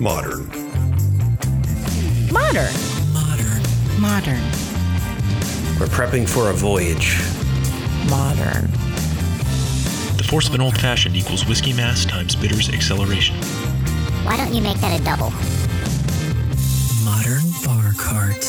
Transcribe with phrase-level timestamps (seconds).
[0.00, 0.46] Modern.
[2.32, 2.72] Modern.
[3.12, 3.62] Modern.
[3.98, 4.42] Modern.
[5.80, 7.18] We're prepping for a voyage.
[8.08, 8.70] Modern.
[10.16, 13.34] The force of an old fashioned equals whiskey mass times bitters acceleration.
[14.22, 15.32] Why don't you make that a double?
[17.04, 18.44] Modern Bar Cart.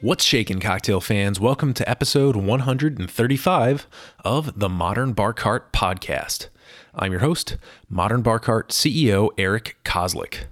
[0.00, 1.38] What's shaking, cocktail fans?
[1.38, 3.86] Welcome to episode 135
[4.24, 6.48] of the Modern Bar Cart podcast.
[6.94, 7.56] I'm your host,
[7.88, 10.44] Modern Bar Cart CEO Eric Kozlik.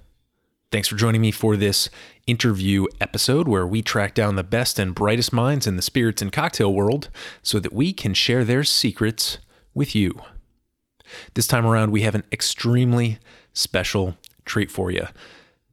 [0.71, 1.89] Thanks for joining me for this
[2.25, 6.31] interview episode where we track down the best and brightest minds in the spirits and
[6.31, 7.09] cocktail world
[7.41, 9.37] so that we can share their secrets
[9.73, 10.19] with you.
[11.35, 13.19] This time around, we have an extremely
[13.53, 15.07] special treat for you.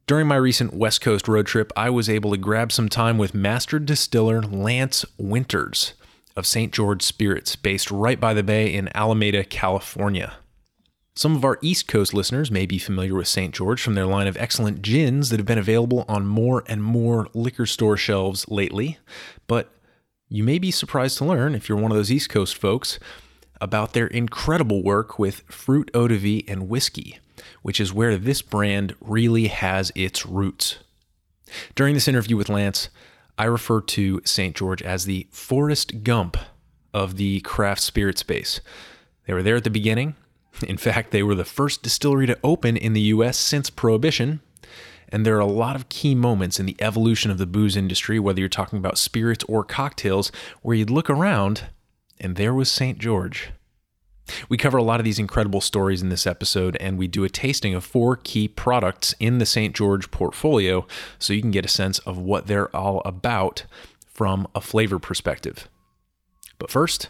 [0.06, 3.32] During my recent West Coast road trip, I was able to grab some time with
[3.32, 5.94] master distiller Lance Winters
[6.36, 6.72] of St.
[6.72, 10.34] George Spirits, based right by the bay in Alameda, California.
[11.14, 13.54] Some of our East Coast listeners may be familiar with St.
[13.54, 17.28] George from their line of excellent gins that have been available on more and more
[17.34, 18.98] liquor store shelves lately.
[19.46, 19.70] But
[20.28, 22.98] you may be surprised to learn, if you're one of those East Coast folks,
[23.60, 27.18] about their incredible work with fruit eau de vie and whiskey,
[27.62, 30.78] which is where this brand really has its roots.
[31.74, 32.88] During this interview with Lance,
[33.40, 34.54] I refer to St.
[34.54, 36.36] George as the Forrest Gump
[36.92, 38.60] of the craft spirit space.
[39.26, 40.14] They were there at the beginning,
[40.68, 44.40] in fact, they were the first distillery to open in the US since Prohibition.
[45.08, 48.18] And there are a lot of key moments in the evolution of the booze industry,
[48.18, 50.30] whether you're talking about spirits or cocktails,
[50.60, 51.64] where you'd look around
[52.20, 52.98] and there was St.
[52.98, 53.52] George.
[54.48, 57.28] We cover a lot of these incredible stories in this episode, and we do a
[57.28, 59.74] tasting of four key products in the St.
[59.74, 60.86] George portfolio
[61.18, 63.64] so you can get a sense of what they're all about
[64.06, 65.68] from a flavor perspective.
[66.58, 67.08] But first,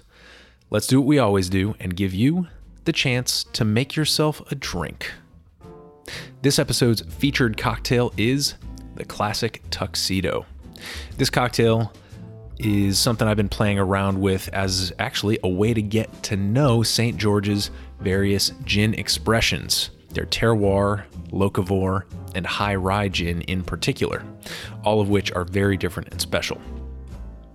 [0.70, 2.46] let's do what we always do and give you
[2.84, 5.12] the chance to make yourself a drink.
[6.42, 8.54] This episode's featured cocktail is
[8.94, 10.46] the classic tuxedo.
[11.16, 11.92] This cocktail
[12.60, 16.82] is something I've been playing around with as actually a way to get to know
[16.82, 17.16] St.
[17.16, 22.04] George's various gin expressions, their terroir, locavore,
[22.34, 24.22] and high rye gin in particular,
[24.84, 26.60] all of which are very different and special.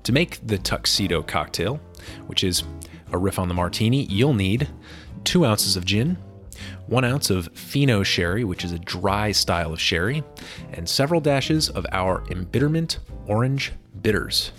[0.03, 1.79] To make the tuxedo cocktail,
[2.27, 2.63] which is
[3.11, 4.67] a riff on the martini, you'll need
[5.23, 6.17] two ounces of gin,
[6.87, 10.23] one ounce of Fino sherry, which is a dry style of sherry,
[10.73, 14.51] and several dashes of our embitterment orange bitters.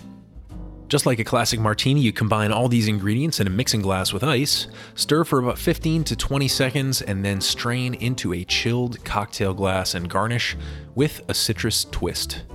[0.87, 4.23] Just like a classic martini, you combine all these ingredients in a mixing glass with
[4.23, 9.53] ice, stir for about 15 to 20 seconds, and then strain into a chilled cocktail
[9.53, 10.55] glass and garnish
[10.95, 12.45] with a citrus twist.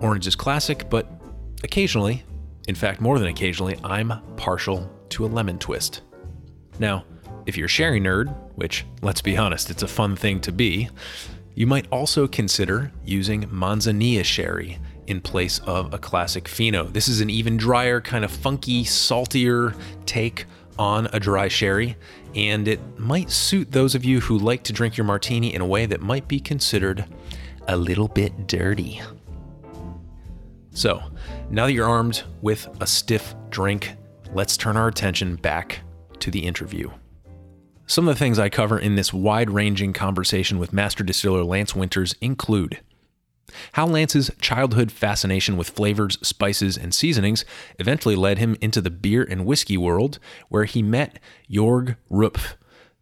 [0.00, 1.08] Orange is classic, but
[1.62, 2.24] occasionally,
[2.66, 6.02] in fact, more than occasionally, I'm partial to a lemon twist.
[6.80, 7.04] Now,
[7.46, 10.88] if you're a sherry nerd, which, let's be honest, it's a fun thing to be,
[11.54, 16.84] you might also consider using Manzanilla sherry in place of a classic Fino.
[16.84, 19.74] This is an even drier, kind of funky, saltier
[20.06, 20.46] take
[20.78, 21.96] on a dry sherry,
[22.34, 25.66] and it might suit those of you who like to drink your martini in a
[25.66, 27.04] way that might be considered
[27.68, 29.00] a little bit dirty.
[30.70, 31.02] So,
[31.50, 33.94] now that you're armed with a stiff drink,
[34.32, 35.80] let's turn our attention back
[36.20, 36.90] to the interview.
[37.86, 41.76] Some of the things I cover in this wide ranging conversation with master distiller Lance
[41.76, 42.80] Winters include
[43.72, 47.44] how Lance's childhood fascination with flavors, spices, and seasonings
[47.78, 50.18] eventually led him into the beer and whiskey world,
[50.48, 51.18] where he met
[51.50, 52.54] Jorg Rupf,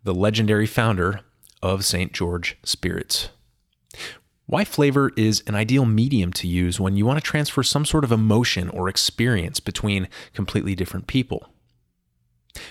[0.03, 1.21] the legendary founder
[1.63, 2.13] of St.
[2.13, 3.29] George Spirits.
[4.47, 8.03] Why flavor is an ideal medium to use when you want to transfer some sort
[8.03, 11.50] of emotion or experience between completely different people.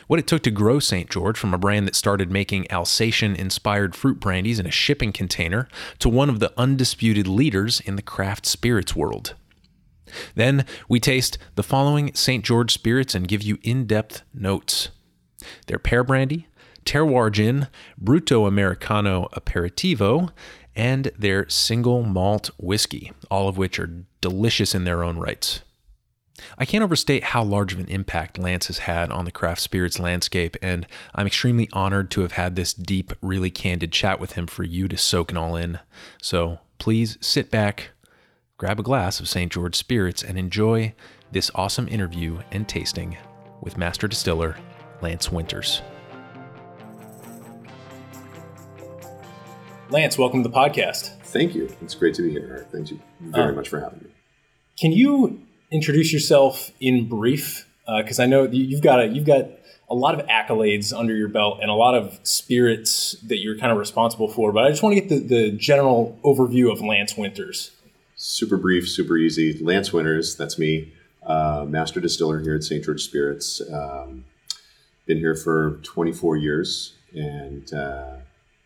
[0.08, 1.10] What it took to grow St.
[1.10, 5.68] George from a brand that started making Alsatian inspired fruit brandies in a shipping container
[6.00, 9.36] to one of the undisputed leaders in the craft spirits world.
[10.36, 12.44] Then we taste the following St.
[12.44, 14.90] George spirits and give you in depth notes
[15.68, 16.48] their pear brandy,
[16.84, 17.68] terroir gin,
[18.02, 20.32] Bruto Americano aperitivo,
[20.76, 25.62] and their single malt whiskey, all of which are delicious in their own rights.
[26.58, 30.00] I can't overstate how large of an impact Lance has had on the craft spirits
[30.00, 34.48] landscape, and I'm extremely honored to have had this deep, really candid chat with him
[34.48, 35.80] for you to soak it all in.
[36.22, 37.90] So please sit back,
[38.58, 39.52] grab a glass of St.
[39.52, 40.94] George Spirits, and enjoy
[41.32, 43.18] this awesome interview and tasting
[43.62, 44.56] with Master Distiller
[45.02, 45.82] Lance Winters.
[49.90, 51.16] Lance, welcome to the podcast.
[51.24, 51.76] Thank you.
[51.82, 54.06] It's great to be here, Thank you very Um, much for having me.
[54.80, 57.68] Can you introduce yourself in brief?
[57.88, 59.46] Because I know you've got a you've got
[59.90, 63.72] a lot of accolades under your belt and a lot of spirits that you're kind
[63.72, 64.52] of responsible for.
[64.52, 67.72] But I just want to get the, the general overview of Lance Winters.
[68.16, 69.58] Super brief, super easy.
[69.64, 70.94] Lance Winters, that's me,
[71.24, 72.84] uh, master distiller here at St.
[72.84, 73.62] George Spirits.
[73.72, 74.26] Um,
[75.08, 78.18] been here for 24 years, and uh,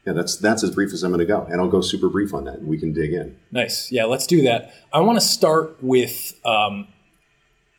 [0.05, 2.33] yeah, that's that's as brief as I'm going to go, and I'll go super brief
[2.33, 3.37] on that, and we can dig in.
[3.51, 4.73] Nice, yeah, let's do that.
[4.91, 6.87] I want to start with um,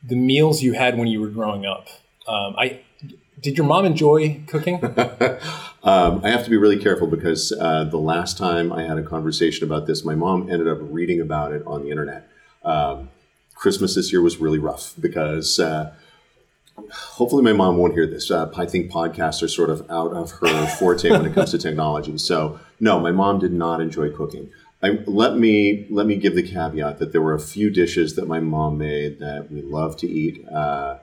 [0.05, 1.87] the meals you had when you were growing up.
[2.27, 2.81] Um, I
[3.41, 4.83] did your mom enjoy cooking?
[5.83, 9.03] um, I have to be really careful because uh, the last time I had a
[9.03, 12.27] conversation about this, my mom ended up reading about it on the internet.
[12.63, 13.09] Um,
[13.53, 15.93] Christmas this year was really rough because uh,
[16.91, 18.31] hopefully my mom won't hear this.
[18.31, 21.57] Uh, I think podcasts are sort of out of her forte when it comes to
[21.59, 22.17] technology.
[22.17, 24.49] So no, my mom did not enjoy cooking.
[24.85, 28.27] I, let me let me give the caveat that there were a few dishes that
[28.27, 30.47] my mom made that we love to eat.
[30.47, 30.99] Uh,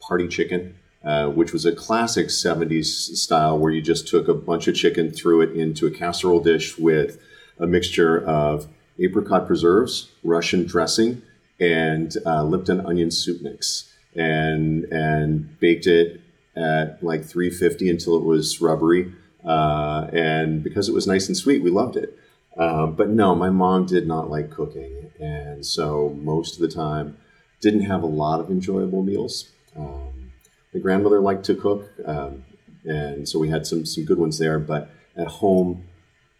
[0.00, 2.86] party chicken, uh, which was a classic '70s
[3.16, 6.78] style where you just took a bunch of chicken, threw it into a casserole dish
[6.78, 7.20] with
[7.58, 8.68] a mixture of
[8.98, 11.20] apricot preserves, Russian dressing,
[11.60, 16.22] and uh, Lipton onion soup mix and and baked it
[16.56, 19.12] at like 350 until it was rubbery.
[19.44, 22.18] Uh, and because it was nice and sweet, we loved it.
[22.56, 27.18] Uh, but no, my mom did not like cooking, and so most of the time,
[27.60, 29.50] didn't have a lot of enjoyable meals.
[29.76, 30.32] Um,
[30.72, 32.44] my grandmother liked to cook, um,
[32.84, 34.58] and so we had some some good ones there.
[34.58, 35.84] But at home,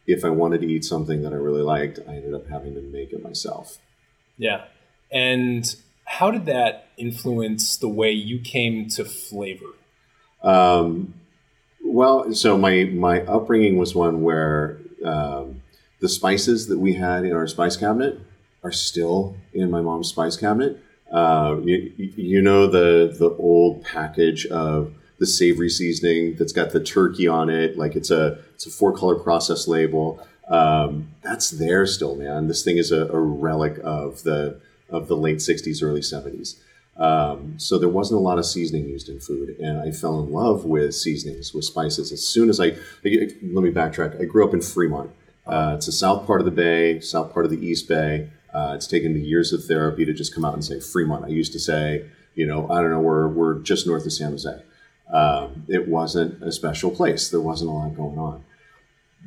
[0.06, 2.80] if I wanted to eat something that I really liked, I ended up having to
[2.80, 3.78] make it myself.
[4.38, 4.64] Yeah,
[5.10, 5.74] and
[6.04, 9.74] how did that influence the way you came to flavor?
[10.42, 11.14] Um,
[11.84, 15.55] well, so my my upbringing was one where um,
[16.00, 18.20] the spices that we had in our spice cabinet
[18.62, 20.78] are still in my mom's spice cabinet.
[21.10, 26.82] Uh, you, you know the the old package of the savory seasoning that's got the
[26.82, 30.26] turkey on it, like it's a it's a four color process label.
[30.48, 32.48] Um, that's there still, man.
[32.48, 36.56] This thing is a, a relic of the of the late 60s, early 70s.
[36.96, 40.32] Um, so there wasn't a lot of seasoning used in food, and I fell in
[40.32, 42.12] love with seasonings, with spices.
[42.12, 42.68] As soon as I,
[43.04, 44.20] let me backtrack.
[44.20, 45.10] I grew up in Fremont.
[45.46, 48.30] Uh, it's the south part of the bay, south part of the East Bay.
[48.52, 51.24] Uh, it's taken me years of therapy to just come out and say Fremont.
[51.24, 54.30] I used to say, you know, I don't know, we're, we're just north of San
[54.30, 54.62] Jose.
[55.12, 57.28] Um, it wasn't a special place.
[57.28, 58.44] There wasn't a lot going on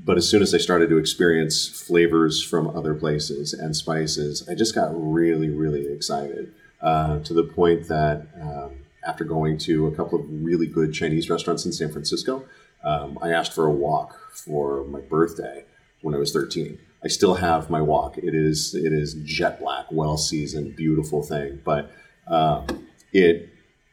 [0.06, 4.56] but as soon as I started to experience flavors from other places and spices, I
[4.56, 8.72] just got really, really excited uh, to the point that um,
[9.06, 12.46] after going to a couple of really good Chinese restaurants in San Francisco,
[12.84, 15.66] um, I asked for a wok for my birthday
[16.02, 16.80] when I was 13.
[17.04, 18.18] I still have my wok.
[18.18, 21.62] It is it is jet black, well seasoned, beautiful thing.
[21.64, 21.92] But
[22.28, 23.50] um, it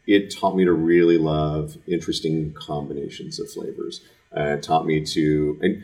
[0.06, 4.02] it taught me to really love interesting combinations of flavors.
[4.36, 5.82] Uh, it taught me to, and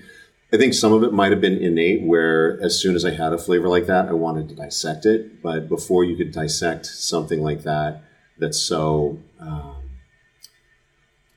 [0.53, 3.33] I think some of it might have been innate, where as soon as I had
[3.33, 5.43] a flavor like that, I wanted to dissect it.
[5.43, 8.03] But before you could dissect something like that,
[8.39, 9.77] that's so, um,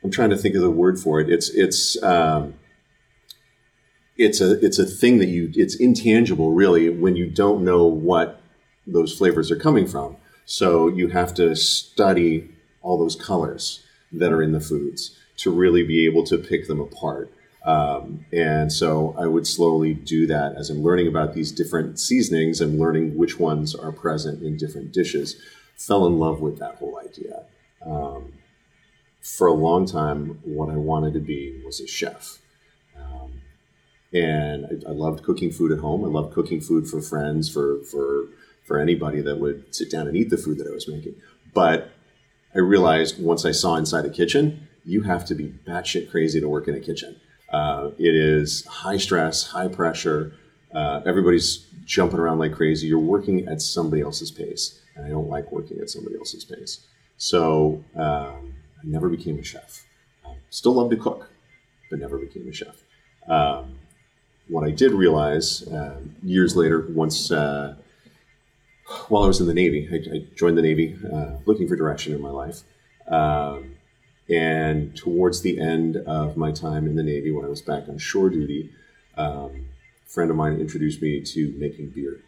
[0.03, 1.29] I'm trying to think of the word for it.
[1.29, 2.55] It's it's um,
[4.17, 8.41] it's a it's a thing that you it's intangible really when you don't know what
[8.87, 10.17] those flavors are coming from.
[10.45, 12.51] So you have to study
[12.81, 16.79] all those colors that are in the foods to really be able to pick them
[16.79, 17.31] apart.
[17.65, 22.61] Um, and so I would slowly do that as I'm learning about these different seasonings
[22.61, 25.35] and learning which ones are present in different dishes.
[25.75, 27.43] Fell in love with that whole idea.
[27.83, 28.33] Um,
[29.21, 32.39] for a long time, what I wanted to be was a chef.
[34.15, 36.05] And I, I, loved cooking food at home.
[36.05, 38.27] I loved cooking food for friends, for, for,
[38.65, 41.15] for anybody that would sit down and eat the food that I was making.
[41.53, 41.91] But
[42.55, 46.47] I realized once I saw inside a kitchen, you have to be batshit crazy to
[46.47, 47.19] work in a kitchen.
[47.51, 50.33] Uh, it is high stress, high pressure.
[50.73, 52.87] Uh, everybody's jumping around like crazy.
[52.87, 56.85] You're working at somebody else's pace, and I don't like working at somebody else's pace.
[57.17, 59.85] So um, I never became a chef.
[60.25, 61.29] I still love to cook,
[61.89, 62.75] but never became a chef.
[63.27, 63.79] Um,
[64.47, 67.75] what I did realize uh, years later, once uh,
[69.09, 72.13] while I was in the Navy, I, I joined the Navy uh, looking for direction
[72.13, 72.61] in my life.
[73.07, 73.75] Um,
[74.29, 77.97] and towards the end of my time in the Navy, when I was back on
[77.97, 78.71] shore duty,
[79.17, 79.67] um,
[80.05, 82.19] a friend of mine introduced me to making beer.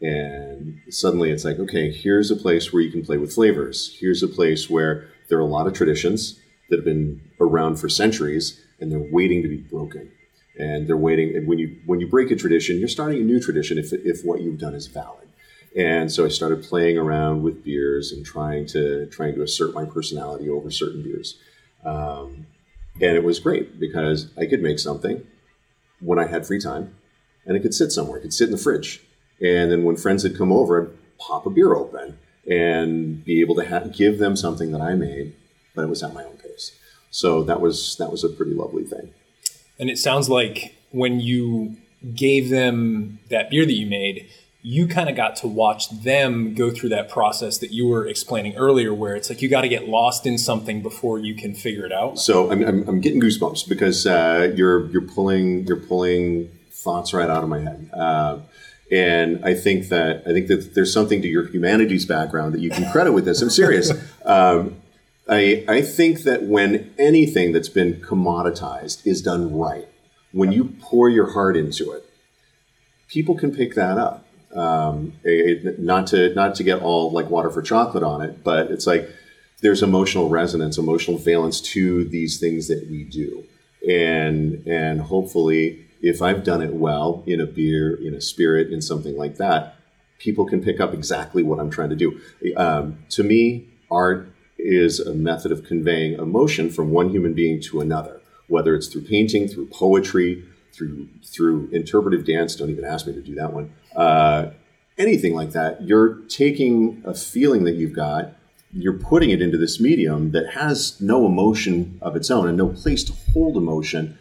[0.00, 3.96] And suddenly it's like, okay, here's a place where you can play with flavors.
[3.98, 7.88] Here's a place where there are a lot of traditions that have been around for
[7.88, 10.10] centuries and they're waiting to be broken.
[10.58, 11.34] And they're waiting.
[11.34, 14.24] And when you when you break a tradition, you're starting a new tradition if, if
[14.24, 15.28] what you've done is valid.
[15.76, 19.84] And so I started playing around with beers and trying to trying to assert my
[19.84, 21.38] personality over certain beers.
[21.84, 22.46] Um,
[23.00, 25.26] and it was great because I could make something
[26.00, 26.94] when I had free time
[27.44, 28.18] and it could sit somewhere.
[28.18, 29.02] It could sit in the fridge.
[29.40, 32.18] And then when friends had come over, I'd pop a beer open
[32.48, 35.34] and be able to give them something that I made,
[35.74, 36.72] but it was at my own pace.
[37.10, 39.12] So that was that was a pretty lovely thing.
[39.78, 41.76] And it sounds like when you
[42.14, 44.28] gave them that beer that you made,
[44.62, 48.56] you kind of got to watch them go through that process that you were explaining
[48.56, 51.84] earlier, where it's like you got to get lost in something before you can figure
[51.84, 52.18] it out.
[52.18, 57.28] So I'm, I'm, I'm getting goosebumps because uh, you're you're pulling you're pulling thoughts right
[57.28, 57.90] out of my head.
[57.92, 58.38] Uh,
[58.90, 62.70] and I think that I think that there's something to your humanities background that you
[62.70, 63.42] can credit with this.
[63.42, 63.92] I'm serious.
[64.26, 64.76] Um,
[65.28, 69.88] I I think that when anything that's been commoditized is done right,
[70.32, 72.04] when you pour your heart into it,
[73.08, 74.26] people can pick that up.
[74.54, 78.70] Um, it- not to not to get all like water for chocolate on it, but
[78.70, 79.08] it's like
[79.62, 83.44] there's emotional resonance, emotional valence to these things that we do,
[83.88, 88.82] and and hopefully, if I've done it well in a beer, in a spirit, in
[88.82, 89.76] something like that,
[90.18, 92.20] people can pick up exactly what I'm trying to do.
[92.56, 94.28] Um, to me, art
[94.64, 99.02] is a method of conveying emotion from one human being to another, whether it's through
[99.02, 100.42] painting, through poetry,
[100.72, 102.56] through through interpretive dance.
[102.56, 103.72] Don't even ask me to do that one.
[103.94, 104.50] Uh,
[104.98, 108.32] anything like that, you're taking a feeling that you've got,
[108.72, 112.68] you're putting it into this medium that has no emotion of its own and no
[112.68, 114.18] place to hold emotion.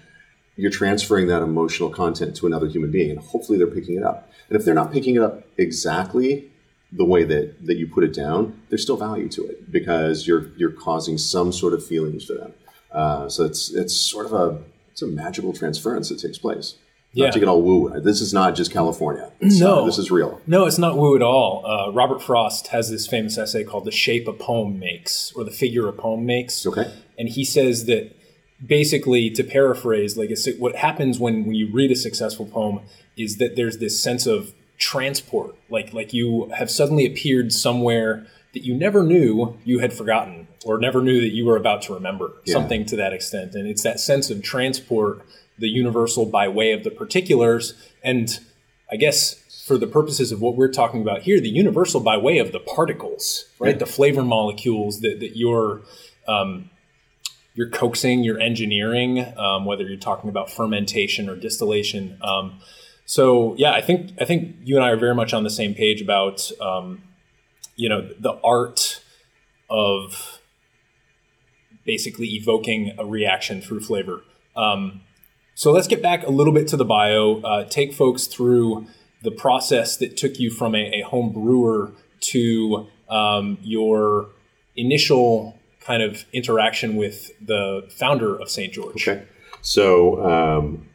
[0.56, 4.30] You're transferring that emotional content to another human being, and hopefully they're picking it up.
[4.50, 6.52] And if they're not picking it up exactly
[6.96, 10.50] the way that, that you put it down, there's still value to it because you're
[10.58, 12.54] you're causing some sort of feelings for them.
[12.92, 16.76] Uh, so it's it's sort of a it's a magical transference that takes place.
[17.16, 17.26] Yeah.
[17.26, 18.00] Not to get all woo.
[18.00, 19.32] This is not just California.
[19.40, 19.84] It's, No.
[19.84, 20.42] uh, this is real.
[20.48, 21.64] No, it's not woo at all.
[21.64, 25.52] Uh, Robert Frost has this famous essay called "The Shape a Poem Makes" or "The
[25.52, 26.92] Figure a Poem Makes." Okay.
[27.18, 28.16] and he says that
[28.66, 32.80] basically to paraphrase like what happens when, when you read a successful poem
[33.18, 38.64] is that there's this sense of transport like like you have suddenly appeared somewhere that
[38.66, 42.34] you never knew you had forgotten or never knew that you were about to remember
[42.46, 42.54] Yeah.
[42.54, 45.26] something to that extent and it's that sense of transport
[45.58, 47.74] the universal by way of the particulars
[48.04, 48.40] and
[48.92, 49.36] i guess
[49.66, 52.60] for the purposes of what we're talking about here the universal by way of the
[52.60, 55.82] particles right the flavor molecules that, that you're
[56.28, 56.70] um,
[57.56, 62.18] you're coaxing, you're engineering, um, whether you're talking about fermentation or distillation.
[62.24, 62.60] Um,
[63.06, 65.74] so yeah, I think I think you and I are very much on the same
[65.74, 67.04] page about um,
[67.76, 69.02] you know the art
[69.70, 70.40] of
[71.86, 74.22] basically evoking a reaction through flavor.
[74.56, 75.02] Um,
[75.56, 77.42] so let's get back a little bit to the bio.
[77.42, 78.88] Uh, take folks through
[79.22, 81.92] the process that took you from a, a home brewer
[82.22, 84.30] to um, your
[84.76, 88.74] initial kind of interaction with the founder of St.
[88.74, 89.08] George.
[89.08, 89.26] Okay.
[89.62, 90.88] So, um,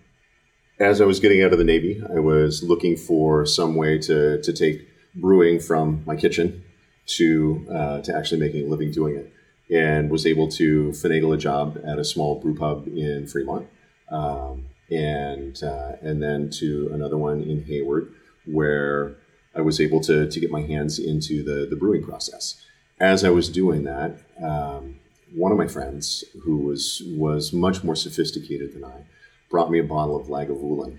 [0.80, 4.40] as I was getting out of the Navy, I was looking for some way to,
[4.40, 6.64] to take brewing from my kitchen
[7.06, 9.32] to uh, to actually making a living doing it,
[9.74, 13.66] and was able to finagle a job at a small brew pub in Fremont,
[14.10, 18.12] um, and uh, and then to another one in Hayward,
[18.44, 19.16] where
[19.54, 22.62] I was able to to get my hands into the the brewing process.
[23.00, 24.96] As I was doing that, um,
[25.34, 29.04] one of my friends, who was was much more sophisticated than I,
[29.50, 30.98] brought me a bottle of Lagavulin,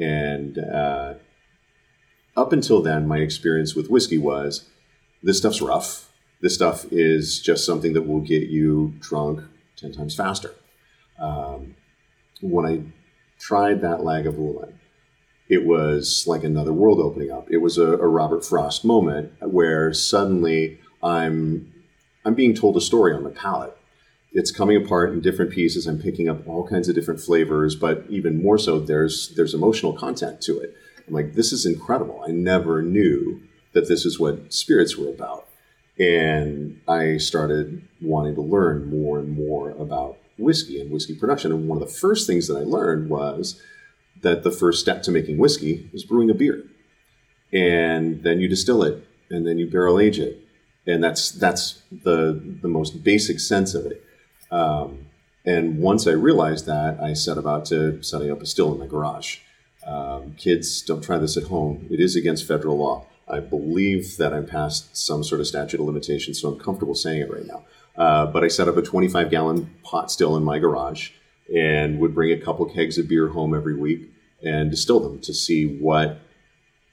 [0.00, 1.14] and uh,
[2.36, 4.68] up until then, my experience with whiskey was
[5.22, 6.10] this stuff's rough.
[6.40, 9.42] This stuff is just something that will get you drunk
[9.76, 10.54] ten times faster.
[11.18, 11.76] Um,
[12.40, 12.82] when I
[13.38, 14.74] tried that Lagavulin,
[15.48, 17.50] it was like another world opening up.
[17.50, 21.72] It was a, a Robert Frost moment where suddenly I'm
[22.24, 23.76] I'm being told a story on my palate.
[24.34, 25.86] It's coming apart in different pieces.
[25.86, 29.92] I'm picking up all kinds of different flavors, but even more so, there's there's emotional
[29.92, 30.74] content to it.
[31.06, 32.24] I'm like, this is incredible.
[32.26, 33.42] I never knew
[33.74, 35.48] that this is what spirits were about,
[35.98, 41.52] and I started wanting to learn more and more about whiskey and whiskey production.
[41.52, 43.60] And one of the first things that I learned was
[44.22, 46.64] that the first step to making whiskey is brewing a beer,
[47.52, 50.42] and then you distill it, and then you barrel age it,
[50.86, 54.02] and that's that's the the most basic sense of it.
[54.52, 55.06] Um,
[55.44, 58.86] and once I realized that, I set about to setting up a still in my
[58.86, 59.38] garage.
[59.84, 61.88] Um, kids, don't try this at home.
[61.90, 63.06] It is against federal law.
[63.28, 67.22] I believe that I'm past some sort of statute of limitations, so I'm comfortable saying
[67.22, 67.64] it right now.
[67.96, 71.10] Uh, but I set up a 25 gallon pot still in my garage
[71.54, 74.10] and would bring a couple kegs of beer home every week
[74.42, 76.20] and distill them to see what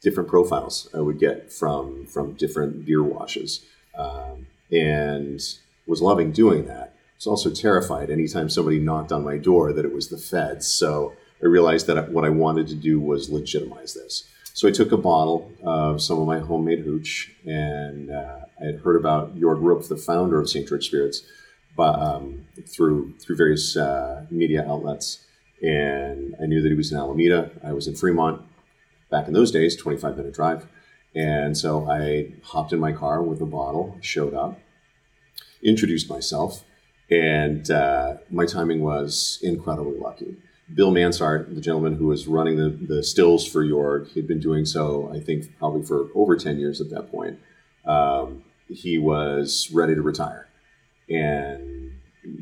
[0.01, 3.65] different profiles I would get from from different beer washes,
[3.97, 5.41] um, and
[5.87, 6.95] was loving doing that.
[7.19, 10.65] Was also terrified anytime somebody knocked on my door that it was the feds.
[10.67, 11.11] So
[11.43, 14.23] I realized that what I wanted to do was legitimize this.
[14.53, 18.79] So I took a bottle of some of my homemade hooch, and uh, I had
[18.79, 20.65] heard about Jorg Rupf, the founder of St.
[20.65, 21.23] George Spirits,
[21.75, 25.25] but, um, through through various uh, media outlets,
[25.61, 27.51] and I knew that he was in Alameda.
[27.65, 28.41] I was in Fremont
[29.11, 30.67] back in those days, 25 minute drive,
[31.13, 34.57] and so I hopped in my car with a bottle, showed up,
[35.61, 36.63] introduced myself,
[37.09, 40.37] and uh, my timing was incredibly lucky.
[40.73, 44.65] Bill Mansart, the gentleman who was running the, the stills for Jorg, he'd been doing
[44.65, 47.39] so, I think, probably for over 10 years at that point.
[47.85, 50.47] Um, he was ready to retire.
[51.09, 51.93] And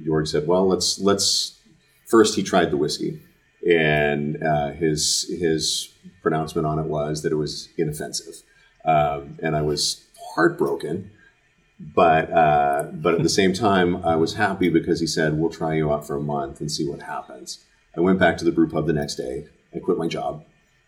[0.05, 1.57] Jorg said, well, let's, let's,
[2.05, 3.21] first he tried the whiskey.
[3.69, 8.43] And uh, his, his pronouncement on it was that it was inoffensive.
[8.83, 10.05] Um, and I was
[10.35, 11.11] heartbroken
[11.79, 15.75] but uh, but at the same time, I was happy because he said, "We'll try
[15.75, 17.63] you out for a month and see what happens."
[17.95, 19.47] I went back to the brew pub the next day.
[19.75, 20.43] I quit my job,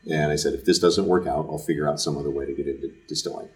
[0.09, 2.53] and I said, "If this doesn't work out, I'll figure out some other way to
[2.53, 3.49] get into distilling."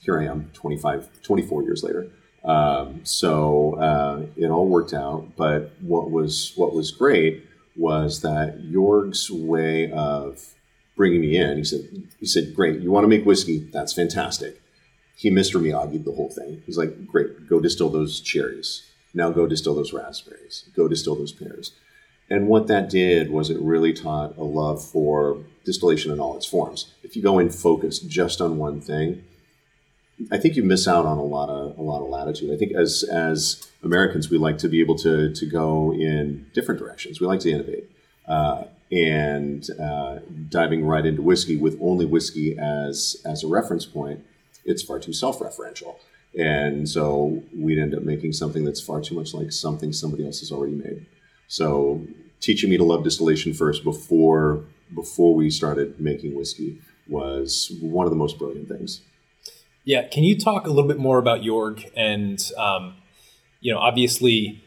[0.00, 2.10] Here I am, 25, 24 years later.
[2.42, 5.36] Um, so uh, it all worked out.
[5.36, 7.44] But what was what was great
[7.76, 10.54] was that Jorg's way of
[10.96, 11.58] bringing me in.
[11.58, 11.82] He said,
[12.18, 12.80] "He said, great.
[12.80, 13.68] You want to make whiskey?
[13.72, 14.62] That's fantastic."
[15.18, 15.60] He Mr.
[15.60, 16.62] Miyagi the whole thing.
[16.64, 18.88] He's like, great, go distill those cherries.
[19.12, 20.68] Now go distill those raspberries.
[20.76, 21.72] Go distill those pears.
[22.30, 26.46] And what that did was it really taught a love for distillation in all its
[26.46, 26.92] forms.
[27.02, 29.24] If you go in focused just on one thing,
[30.30, 32.52] I think you miss out on a lot of a lot of latitude.
[32.52, 36.80] I think as as Americans, we like to be able to to go in different
[36.80, 37.20] directions.
[37.20, 37.90] We like to innovate.
[38.26, 44.24] Uh, and uh, diving right into whiskey with only whiskey as as a reference point
[44.68, 45.96] it's far too self-referential.
[46.38, 50.40] And so we'd end up making something that's far too much like something somebody else
[50.40, 51.06] has already made.
[51.48, 52.06] So
[52.40, 58.10] teaching me to love distillation first before before we started making whiskey was one of
[58.10, 59.02] the most brilliant things.
[59.84, 62.96] Yeah, can you talk a little bit more about Jorg and um,
[63.60, 64.62] you know obviously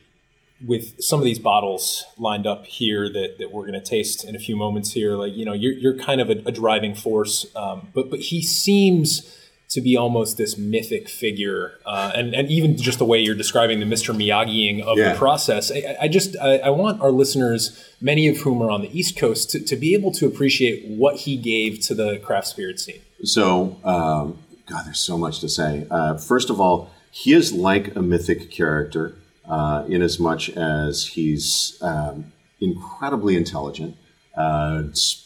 [0.66, 4.36] with some of these bottles lined up here that, that we're going to taste in
[4.36, 7.46] a few moments here, like you know you're, you're kind of a, a driving force,
[7.56, 9.38] um, but but he seems
[9.72, 13.80] to be almost this mythic figure, uh, and and even just the way you're describing
[13.80, 14.14] the Mr.
[14.16, 15.14] Miyagiing of Yeah.
[15.14, 15.72] the process.
[15.72, 17.62] I, I just I, I want our listeners,
[18.02, 21.16] many of whom are on the East Coast, to, to be able to appreciate what
[21.18, 23.02] he gave to the craft spirit scene.
[23.24, 25.88] So, um, God, there's so much to say.
[25.90, 29.16] Uh, first of all, he is like a mythic character
[29.48, 33.96] uh, in as much as he's um, incredibly intelligent,
[34.36, 34.84] uh,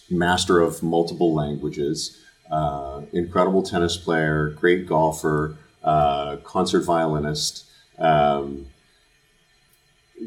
[0.10, 2.20] master of multiple languages,
[2.52, 7.66] uh, incredible tennis player, great golfer, uh, concert violinist,
[7.98, 8.68] um,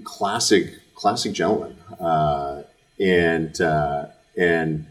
[0.04, 2.62] classic classic gentleman, uh,
[3.00, 4.86] and uh, and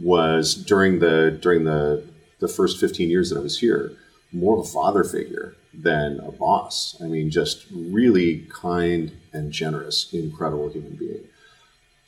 [0.00, 2.04] was during the during the
[2.40, 3.92] the first 15 years that I was here
[4.32, 6.96] more of a father figure than a boss.
[7.02, 11.24] I mean, just really kind and generous, incredible human being.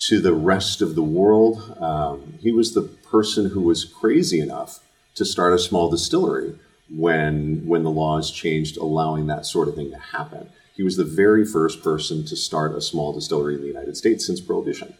[0.08, 4.80] To the rest of the world, um, he was the person who was crazy enough
[5.14, 6.58] to start a small distillery
[6.90, 10.48] when when the laws changed, allowing that sort of thing to happen.
[10.74, 14.26] He was the very first person to start a small distillery in the United States
[14.26, 14.94] since Prohibition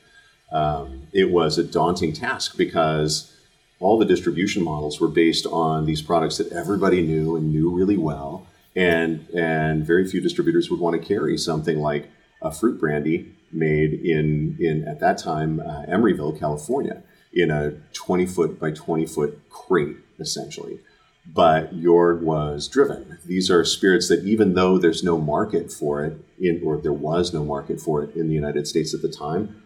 [0.53, 3.35] um, it was a daunting task because
[3.81, 7.97] all the distribution models were based on these products that everybody knew and knew really
[7.97, 8.47] well,
[8.77, 12.11] and and very few distributors would want to carry something like
[12.43, 18.27] a fruit brandy made in in at that time uh, Emeryville, California, in a 20
[18.27, 20.81] foot by 20 foot crate essentially.
[21.25, 23.19] But Jorg was driven.
[23.25, 27.33] These are spirits that, even though there's no market for it, in, or there was
[27.33, 29.63] no market for it in the United States at the time,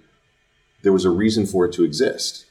[0.82, 2.44] there was a reason for it to exist.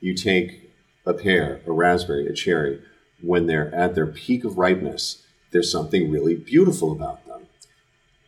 [0.00, 0.70] You take
[1.06, 2.82] a pear, a raspberry, a cherry,
[3.22, 7.46] when they're at their peak of ripeness, there's something really beautiful about them.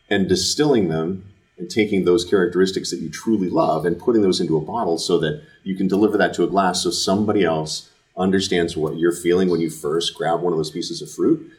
[0.09, 4.57] And distilling them and taking those characteristics that you truly love and putting those into
[4.57, 8.75] a bottle so that you can deliver that to a glass so somebody else understands
[8.77, 11.51] what you're feeling when you first grab one of those pieces of fruit,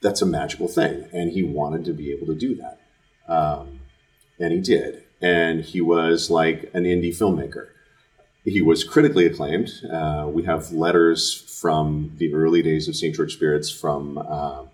[0.00, 1.08] that's a magical thing.
[1.12, 2.80] And he wanted to be able to do that.
[3.28, 3.80] Um,
[4.38, 5.04] and he did.
[5.20, 7.68] And he was like an indie filmmaker.
[8.44, 9.70] He was critically acclaimed.
[9.90, 13.14] Uh, we have letters from the early days of St.
[13.14, 14.64] George Spirits from uh,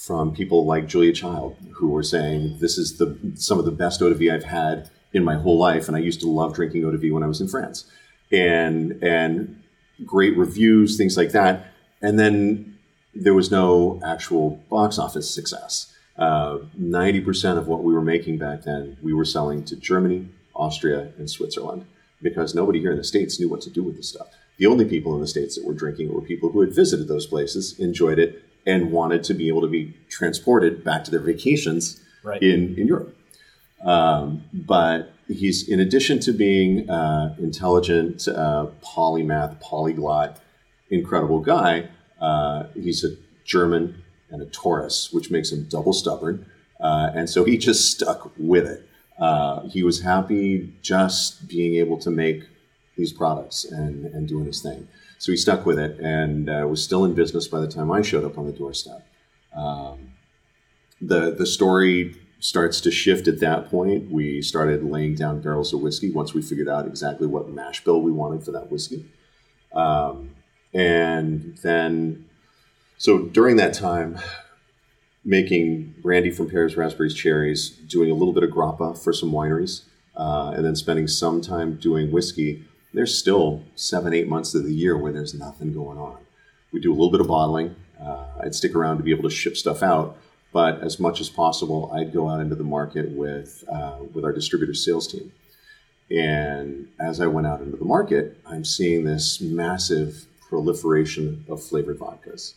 [0.00, 4.00] from people like Julia Child, who were saying this is the some of the best
[4.00, 6.84] eau de vie I've had in my whole life, and I used to love drinking
[6.84, 7.84] eau de vie when I was in France,
[8.32, 9.62] and and
[10.06, 11.66] great reviews, things like that.
[12.00, 12.78] And then
[13.14, 15.94] there was no actual box office success.
[16.16, 20.30] Uh, Ninety percent of what we were making back then, we were selling to Germany,
[20.54, 21.84] Austria, and Switzerland
[22.22, 24.28] because nobody here in the states knew what to do with the stuff.
[24.56, 27.08] The only people in the states that were drinking it were people who had visited
[27.08, 31.24] those places, enjoyed it, and wanted to be able to be transported back to their
[31.32, 31.82] vacations
[32.22, 32.42] Right.
[32.42, 33.12] in in Europe.
[33.94, 40.38] Um, but he's, in addition to being uh, intelligent, uh, polymath, polyglot,
[40.90, 41.88] incredible guy,
[42.20, 43.12] uh, he's a
[43.44, 46.44] German and a Taurus, which makes him double stubborn.
[46.78, 48.86] Uh, and so he just stuck with it.
[49.18, 52.40] Uh, he was happy just being able to make
[52.96, 54.88] these products and, and doing his thing.
[55.20, 58.00] So he stuck with it and uh, was still in business by the time I
[58.00, 59.06] showed up on the doorstep.
[59.54, 60.12] Um,
[60.98, 64.10] the the story starts to shift at that point.
[64.10, 68.00] We started laying down barrels of whiskey once we figured out exactly what mash bill
[68.00, 69.04] we wanted for that whiskey.
[69.74, 70.30] Um,
[70.72, 72.24] and then,
[72.96, 74.18] so during that time,
[75.22, 79.82] making brandy from pears, raspberries, cherries, doing a little bit of grappa for some wineries,
[80.16, 82.64] uh, and then spending some time doing whiskey.
[82.92, 86.18] There's still seven, eight months of the year where there's nothing going on.
[86.72, 87.76] We do a little bit of bottling.
[88.00, 90.16] Uh, I'd stick around to be able to ship stuff out,
[90.52, 94.32] but as much as possible, I'd go out into the market with uh, with our
[94.32, 95.32] distributor sales team.
[96.10, 101.98] And as I went out into the market, I'm seeing this massive proliferation of flavored
[101.98, 102.54] vodkas.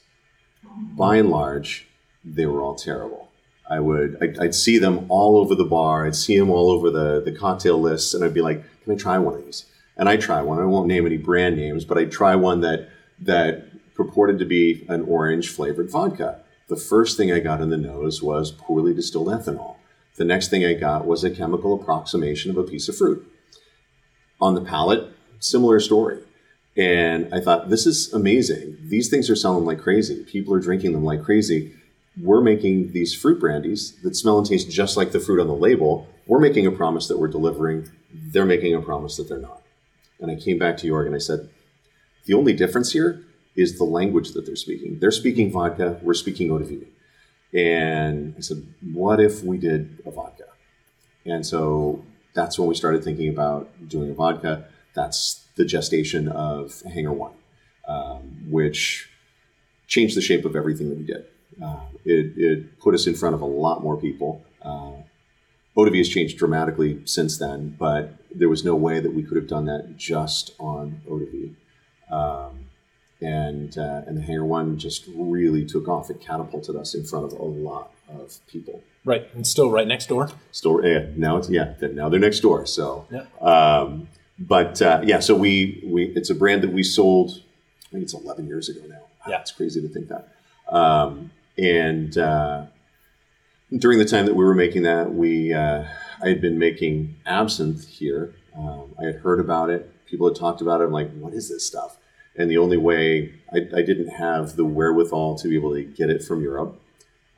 [0.97, 1.87] By and large,
[2.25, 3.29] they were all terrible.
[3.69, 6.05] I would I'd, I'd see them all over the bar.
[6.07, 8.95] I'd see them all over the the cocktail lists, and I'd be like, "Can I
[8.95, 9.65] try one of these?"
[9.97, 10.59] And I try one.
[10.59, 12.89] I won't name any brand names, but I try one that
[13.21, 16.41] that purported to be an orange flavored vodka.
[16.67, 19.75] The first thing I got in the nose was poorly distilled ethanol.
[20.15, 23.27] The next thing I got was a chemical approximation of a piece of fruit.
[24.41, 26.21] On the palate, similar story.
[26.75, 28.77] And I thought, this is amazing.
[28.81, 30.23] These things are selling like crazy.
[30.23, 31.73] People are drinking them like crazy.
[32.19, 35.55] We're making these fruit brandies that smell and taste just like the fruit on the
[35.55, 36.07] label.
[36.27, 37.89] We're making a promise that we're delivering.
[38.11, 39.62] They're making a promise that they're not.
[40.23, 41.49] And I came back to Jorg and I said,
[42.25, 43.21] the only difference here
[43.57, 44.97] is the language that they're speaking.
[44.99, 46.87] They're speaking vodka, we're speaking eau de vie.
[47.53, 50.45] And I said, what if we did a vodka?
[51.25, 54.65] And so that's when we started thinking about doing a vodka.
[54.95, 57.33] That's the gestation of Hangar One,
[57.85, 59.09] um, which
[59.87, 61.25] changed the shape of everything that we did.
[61.61, 64.41] Uh, it, it put us in front of a lot more people.
[64.61, 65.02] Uh,
[65.75, 69.47] vie has changed dramatically since then, but there was no way that we could have
[69.47, 71.51] done that just on vie.
[72.15, 72.65] Um,
[73.21, 76.09] and uh, and the Hangar One just really took off.
[76.09, 78.81] It catapulted us in front of a lot of people.
[79.05, 79.29] Right.
[79.33, 80.29] And still right next door.
[80.51, 82.65] Still, yeah, now it's yeah, now they're next door.
[82.65, 83.25] So, Yeah.
[83.41, 84.09] um,
[84.39, 87.41] but uh, yeah, so we we it's a brand that we sold.
[87.87, 89.01] I think it's 11 years ago now.
[89.27, 89.39] Yeah.
[89.39, 90.27] it's crazy to think that.
[90.67, 92.65] Um, and uh,
[93.77, 95.83] during the time that we were making that, we uh,
[96.21, 98.35] I had been making absinthe here.
[98.55, 99.89] Um, I had heard about it.
[100.05, 100.85] People had talked about it.
[100.85, 101.97] I'm like, what is this stuff?
[102.35, 106.09] And the only way I, I didn't have the wherewithal to be able to get
[106.09, 106.79] it from Europe.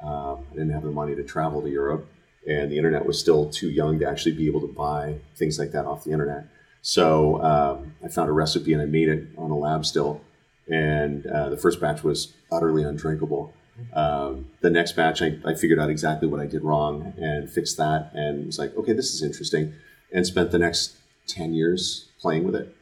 [0.01, 2.07] Um, I didn't have the money to travel to Europe,
[2.47, 5.71] and the internet was still too young to actually be able to buy things like
[5.71, 6.47] that off the internet.
[6.81, 10.21] So um, I found a recipe and I made it on a lab still.
[10.67, 13.53] And uh, the first batch was utterly undrinkable.
[13.93, 17.77] Um, the next batch, I, I figured out exactly what I did wrong and fixed
[17.77, 19.73] that, and was like, okay, this is interesting.
[20.13, 20.95] And spent the next
[21.27, 22.75] 10 years playing with it.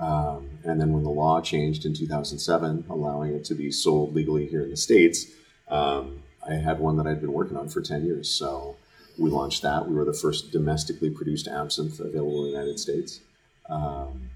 [0.00, 4.46] Um, and then when the law changed in 2007, allowing it to be sold legally
[4.46, 5.26] here in the States,
[5.68, 8.28] um, I had one that I'd been working on for 10 years.
[8.28, 8.76] So
[9.18, 9.88] we launched that.
[9.88, 13.20] We were the first domestically produced absinthe available in the United States.
[13.68, 14.30] Um,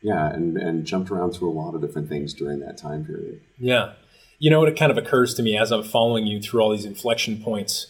[0.00, 3.40] yeah, and, and jumped around through a lot of different things during that time period.
[3.58, 3.94] Yeah.
[4.44, 4.68] You know what?
[4.68, 7.86] It kind of occurs to me as I'm following you through all these inflection points.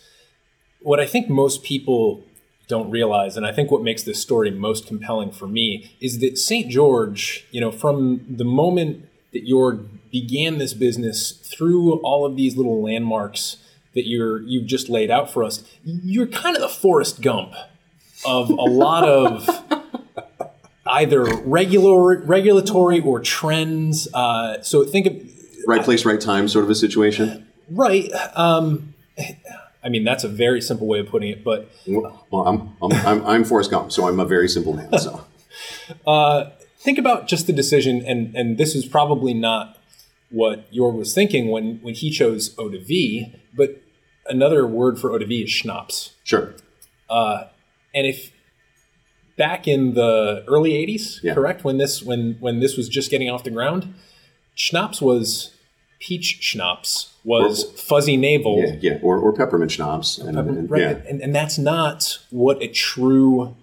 [0.82, 2.22] What I think most people
[2.68, 6.38] don't realize, and I think what makes this story most compelling for me, is that
[6.38, 6.70] St.
[6.70, 12.56] George, you know, from the moment that Jorg began this business through all of these
[12.56, 13.56] little landmarks
[13.94, 17.52] that you're you've just laid out for us, you're kind of the Forrest Gump
[18.24, 19.48] of a lot of
[20.86, 24.06] either regular regulatory or trends.
[24.14, 25.33] Uh, so think of
[25.66, 27.46] Right place, right time sort of a situation.
[27.70, 28.10] Right.
[28.34, 28.94] Um,
[29.82, 33.26] I mean, that's a very simple way of putting it, but Well, I'm, I'm, I'm,
[33.26, 34.90] I'm Forrest Gump, so I'm a very simple man.
[34.98, 35.24] So
[36.78, 39.78] think about just the decision, and, and this is probably not
[40.30, 43.80] what Jorg was thinking when, when he chose eau de vie, but
[44.26, 46.14] another word for eau de vie is schnapps.
[46.24, 46.54] sure.
[47.10, 48.32] And if
[49.36, 51.34] back in the early 80s, Yeah.
[51.34, 53.94] correct, when this when when this was just getting off the ground,
[54.54, 55.54] schnapps was
[56.00, 58.58] peach schnapps was fuzzy navel.
[58.58, 60.18] Yeah, yeah, or, or peppermint schnapps.
[60.18, 61.02] And, and- right, yeah.
[61.08, 63.56] and, and that's not what a true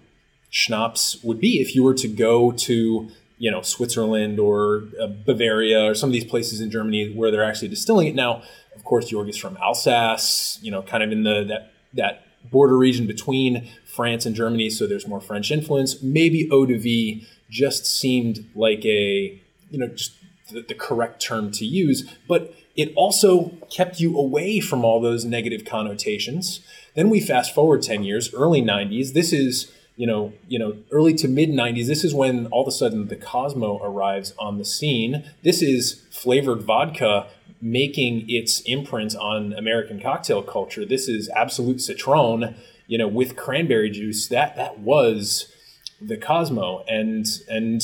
[0.50, 5.84] schnapps would be if you were to go to you know Switzerland or uh, Bavaria
[5.84, 8.42] or some of these places in Germany where they're actually distilling it now.
[8.76, 12.76] Of course, Jorg is from Alsace, you know, kind of in the that that border
[12.76, 16.02] region between France and Germany, so there's more French influence.
[16.02, 20.12] Maybe eau de vie just seemed like a you know just
[20.52, 25.24] the, the correct term to use, but it also kept you away from all those
[25.24, 26.60] negative connotations.
[26.94, 29.12] Then we fast forward 10 years, early 90s.
[29.12, 31.86] This is, you know, you know, early to mid 90s.
[31.86, 35.24] This is when all of a sudden the Cosmo arrives on the scene.
[35.42, 37.28] This is flavored vodka
[37.60, 40.84] making its imprint on American cocktail culture.
[40.84, 42.56] This is Absolut Citron,
[42.88, 44.26] you know, with cranberry juice.
[44.28, 45.52] That that was
[46.00, 47.82] the Cosmo, and and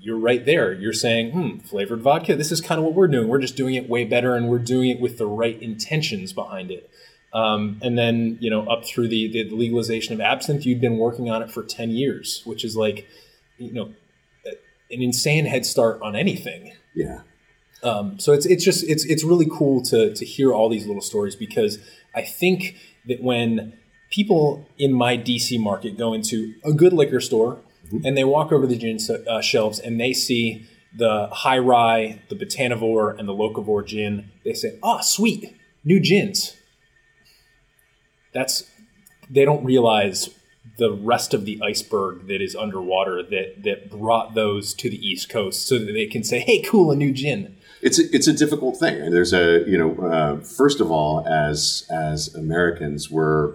[0.00, 0.72] you're right there.
[0.72, 2.34] You're saying, hmm, flavored vodka.
[2.34, 3.28] This is kind of what we're doing.
[3.28, 6.70] We're just doing it way better, and we're doing it with the right intentions behind
[6.70, 6.90] it.
[7.32, 11.30] Um, and then you know, up through the, the legalization of absinthe, you'd been working
[11.30, 13.06] on it for ten years, which is like,
[13.58, 13.92] you know,
[14.90, 16.72] an insane head start on anything.
[16.94, 17.20] yeah.
[17.82, 21.02] Um, so it's it's just it's it's really cool to to hear all these little
[21.02, 21.78] stories because
[22.14, 23.72] I think that when
[24.10, 27.60] people in my DC market go into a good liquor store
[28.04, 28.98] and they walk over the gin
[29.28, 34.52] uh, shelves and they see the high rye, the botanivore, and the locavore gin, they
[34.52, 36.56] say, "Ah, sweet, new gins."
[38.32, 38.64] That's
[39.28, 40.30] they don't realize
[40.78, 45.28] the rest of the iceberg that is underwater that that brought those to the East
[45.28, 48.32] Coast so that they can say, "Hey, cool, a new gin." it's a, it's a
[48.32, 49.10] difficult thing.
[49.10, 53.54] There's a you know uh, first of all, as as Americans, we're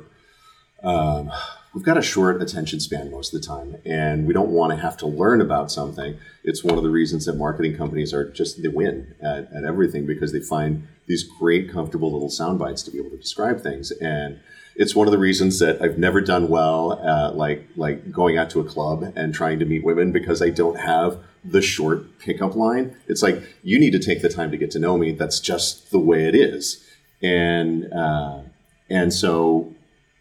[0.83, 1.31] um,
[1.75, 4.77] we've got a short attention span most of the time, and we don't want to
[4.77, 6.17] have to learn about something.
[6.43, 10.05] It's one of the reasons that marketing companies are just they win at, at everything
[10.05, 13.91] because they find these great, comfortable little sound bites to be able to describe things
[13.91, 14.39] and.
[14.77, 18.49] It's one of the reasons that I've never done well, uh, like like going out
[18.49, 22.57] to a club and trying to meet women because I don't have the short pickup
[22.57, 22.93] line.
[23.07, 25.13] It's like you need to take the time to get to know me.
[25.13, 26.83] That's just the way it is,
[27.23, 28.41] and uh,
[28.89, 29.74] and so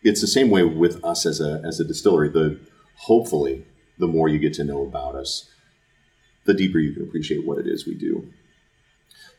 [0.04, 2.28] it's the same way with us as a as a distillery.
[2.28, 2.60] The
[2.96, 3.64] hopefully
[3.98, 5.48] the more you get to know about us,
[6.44, 8.28] the deeper you can appreciate what it is we do.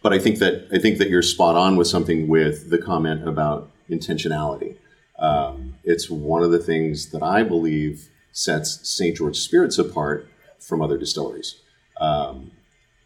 [0.01, 3.27] But I think that I think that you're spot on with something with the comment
[3.27, 4.77] about intentionality.
[5.17, 9.15] Um, it's one of the things that I believe sets St.
[9.15, 10.27] George Spirits apart
[10.59, 11.61] from other distilleries.
[12.01, 12.51] Um,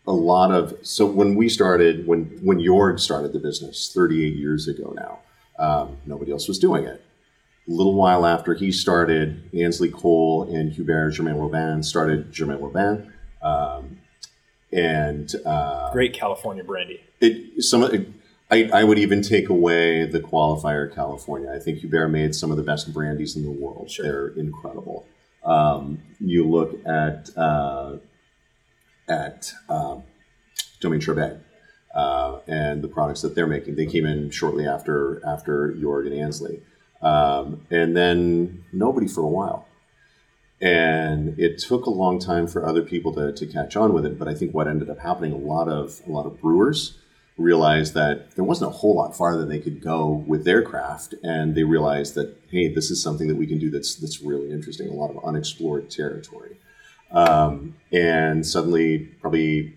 [0.07, 4.67] a lot of so when we started when when Jorg started the business 38 years
[4.67, 5.19] ago now,
[5.63, 7.05] um, nobody else was doing it.
[7.69, 13.13] A little while after he started, Ansley Coale and Hubert Germain Robin started Germain Robin,
[13.43, 13.99] um,
[14.73, 16.99] and uh, Great California brandy.
[17.21, 18.07] it some it,
[18.49, 21.51] I, I would even take away the qualifier California.
[21.53, 23.91] I think Hubert made some of the best brandies in the world.
[23.91, 24.03] Sure.
[24.03, 25.05] They're incredible.
[25.43, 27.97] Um, you look at uh,
[29.07, 30.03] at um,
[30.79, 31.39] Domaine Trebet
[31.93, 33.75] uh, and the products that they're making.
[33.75, 36.61] They came in shortly after after Jorg and Ansley,
[37.01, 39.65] um, and then nobody for a while.
[40.61, 44.19] And it took a long time for other people to, to catch on with it.
[44.19, 46.97] But I think what ended up happening, a lot of a lot of brewers
[47.37, 51.55] realized that there wasn't a whole lot farther they could go with their craft, and
[51.55, 54.89] they realized that hey, this is something that we can do that's that's really interesting.
[54.89, 56.57] A lot of unexplored territory,
[57.11, 59.73] um, and suddenly, probably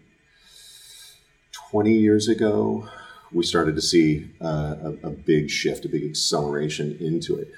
[1.53, 2.89] twenty years ago,
[3.33, 7.51] we started to see uh, a, a big shift, a big acceleration into it.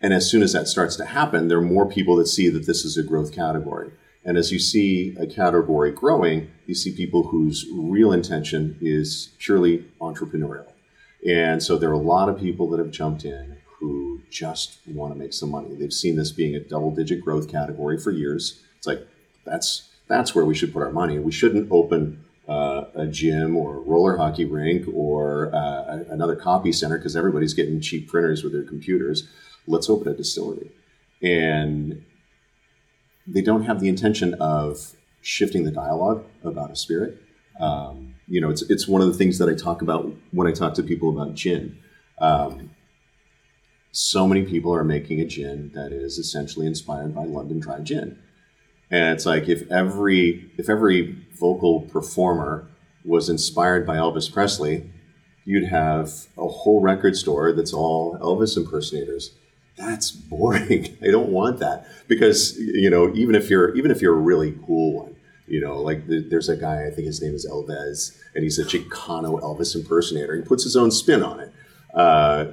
[0.00, 2.66] And as soon as that starts to happen, there are more people that see that
[2.66, 3.90] this is a growth category.
[4.24, 9.86] And as you see a category growing, you see people whose real intention is purely
[10.00, 10.72] entrepreneurial.
[11.26, 15.12] And so there are a lot of people that have jumped in who just want
[15.12, 15.74] to make some money.
[15.74, 18.62] They've seen this being a double-digit growth category for years.
[18.76, 19.06] It's like
[19.44, 21.18] that's that's where we should put our money.
[21.18, 26.72] We shouldn't open uh, a gym or a roller hockey rink or uh, another copy
[26.72, 29.28] center because everybody's getting cheap printers with their computers.
[29.66, 30.70] Let's open a distillery.
[31.22, 32.04] And
[33.26, 37.20] they don't have the intention of shifting the dialogue about a spirit.
[37.60, 40.52] Um, you know, it's, it's one of the things that I talk about when I
[40.52, 41.78] talk to people about gin.
[42.18, 42.70] Um,
[43.92, 48.18] so many people are making a gin that is essentially inspired by London Dry Gin.
[48.90, 52.68] And it's like if every if every vocal performer
[53.04, 54.90] was inspired by Elvis Presley,
[55.44, 59.34] you'd have a whole record store that's all Elvis impersonators.
[59.76, 60.96] That's boring.
[61.02, 64.58] I don't want that because you know even if you're even if you're a really
[64.66, 67.62] cool one, You know, like the, there's a guy, I think his name is El
[67.64, 70.36] Vez, and he's a Chicano Elvis impersonator.
[70.36, 71.52] He puts his own spin on it.
[71.94, 72.46] Uh,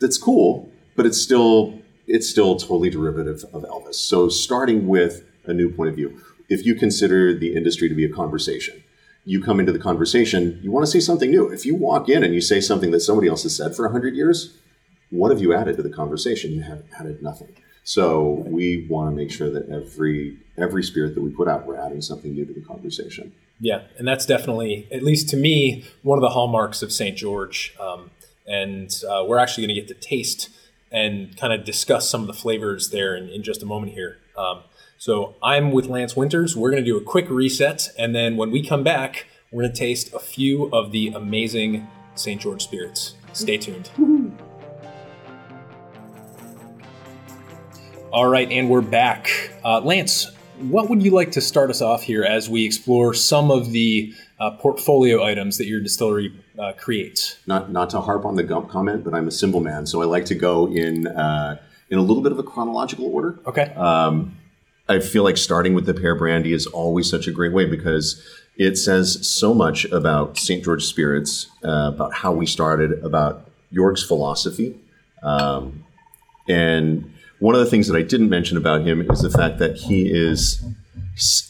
[0.00, 3.94] that's cool, but it's still it's still totally derivative of Elvis.
[3.94, 8.04] So starting with a new point of view, if you consider the industry to be
[8.04, 8.82] a conversation,
[9.24, 11.48] you come into the conversation, you want to say something new.
[11.48, 14.14] If you walk in and you say something that somebody else has said for hundred
[14.14, 14.56] years,
[15.10, 16.52] what have you added to the conversation?
[16.52, 17.54] You have added nothing.
[17.84, 21.76] So we want to make sure that every every spirit that we put out, we're
[21.76, 23.32] adding something new to the conversation.
[23.60, 27.16] Yeah, and that's definitely, at least to me, one of the hallmarks of St.
[27.16, 27.74] George.
[27.78, 28.10] Um,
[28.46, 30.48] and uh, we're actually going to get to taste
[30.90, 34.18] and kind of discuss some of the flavors there in, in just a moment here.
[34.36, 34.62] Um,
[35.00, 36.54] so I'm with Lance Winters.
[36.54, 39.72] We're going to do a quick reset, and then when we come back, we're going
[39.72, 42.38] to taste a few of the amazing St.
[42.38, 43.14] George spirits.
[43.32, 43.88] Stay tuned.
[48.12, 49.30] All right, and we're back.
[49.64, 53.50] Uh, Lance, what would you like to start us off here as we explore some
[53.50, 57.38] of the uh, portfolio items that your distillery uh, creates?
[57.46, 60.04] Not not to harp on the Gump comment, but I'm a symbol man, so I
[60.04, 61.56] like to go in uh,
[61.88, 63.38] in a little bit of a chronological order.
[63.46, 63.72] Okay.
[63.76, 64.36] Um,
[64.90, 68.20] I feel like starting with the pear brandy is always such a great way because
[68.56, 70.64] it says so much about St.
[70.64, 74.80] George spirits, uh, about how we started, about Jorg's philosophy.
[75.22, 75.84] Um,
[76.48, 79.76] and one of the things that I didn't mention about him is the fact that
[79.76, 80.60] he is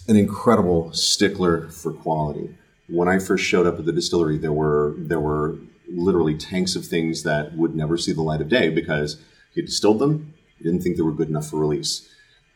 [0.06, 2.54] an incredible stickler for quality.
[2.88, 5.56] When I first showed up at the distillery, there were there were
[5.88, 9.16] literally tanks of things that would never see the light of day because
[9.54, 10.34] he distilled them.
[10.58, 12.06] He didn't think they were good enough for release.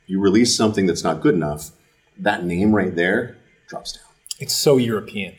[0.06, 1.70] You release something that's not good enough,
[2.18, 3.36] that name right there
[3.68, 4.04] drops down.
[4.38, 5.34] It's so European.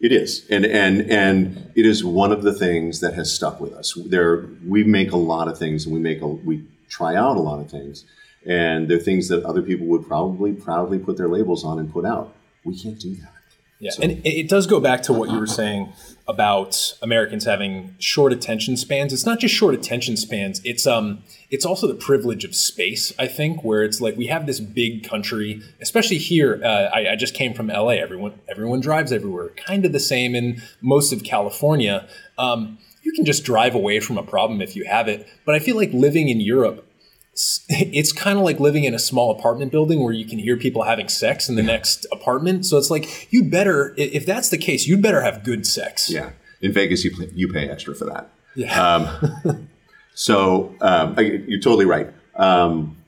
[0.00, 3.72] It is, and and and it is one of the things that has stuck with
[3.72, 3.96] us.
[4.06, 7.40] There, we make a lot of things, and we make a we try out a
[7.40, 8.04] lot of things,
[8.44, 12.04] and they're things that other people would probably proudly put their labels on and put
[12.04, 12.34] out.
[12.64, 13.32] We can't do that.
[13.82, 15.92] Yeah, and it, it does go back to what you were saying
[16.28, 19.12] about Americans having short attention spans.
[19.12, 20.60] It's not just short attention spans.
[20.64, 23.12] It's um, it's also the privilege of space.
[23.18, 26.60] I think where it's like we have this big country, especially here.
[26.64, 27.94] Uh, I, I just came from LA.
[27.94, 29.48] Everyone everyone drives everywhere.
[29.48, 32.06] Kind of the same in most of California.
[32.38, 35.28] Um, you can just drive away from a problem if you have it.
[35.44, 36.86] But I feel like living in Europe,
[37.34, 40.82] it's kind of like living in a small apartment building where you can hear people
[40.82, 42.66] having sex in the next apartment.
[42.66, 46.10] So it's like you better, if that's the case, you'd better have good sex.
[46.10, 48.30] Yeah, in Vegas, you pay, you pay extra for that.
[48.54, 48.94] Yeah.
[48.94, 49.68] Um,
[50.14, 52.12] so um, you're totally right.
[52.36, 52.98] Um,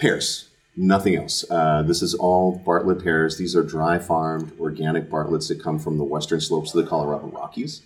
[0.00, 1.44] pears, nothing else.
[1.50, 3.38] Uh, this is all Bartlett pears.
[3.38, 7.26] These are dry farmed organic Bartletts that come from the western slopes of the Colorado
[7.26, 7.82] Rockies.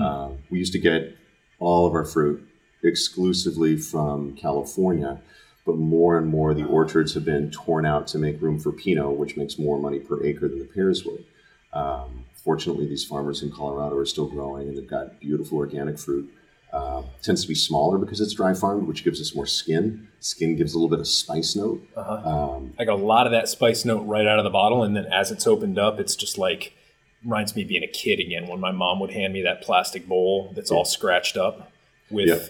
[0.00, 1.16] Uh, we used to get
[1.60, 2.44] all of our fruit
[2.84, 5.20] exclusively from California,
[5.66, 9.16] but more and more the orchards have been torn out to make room for Pinot,
[9.16, 11.24] which makes more money per acre than the pears would.
[11.72, 16.32] Um, fortunately, these farmers in Colorado are still growing, and they've got beautiful organic fruit.
[16.72, 20.08] Uh, tends to be smaller because it's dry farmed, which gives us more skin.
[20.18, 21.80] Skin gives a little bit of spice note.
[21.96, 24.82] Um, I got a lot of that spice note right out of the bottle.
[24.82, 26.74] And then as it's opened up, it's just like,
[27.22, 30.08] reminds me of being a kid again when my mom would hand me that plastic
[30.08, 31.70] bowl that's all scratched up
[32.10, 32.40] with Yeah.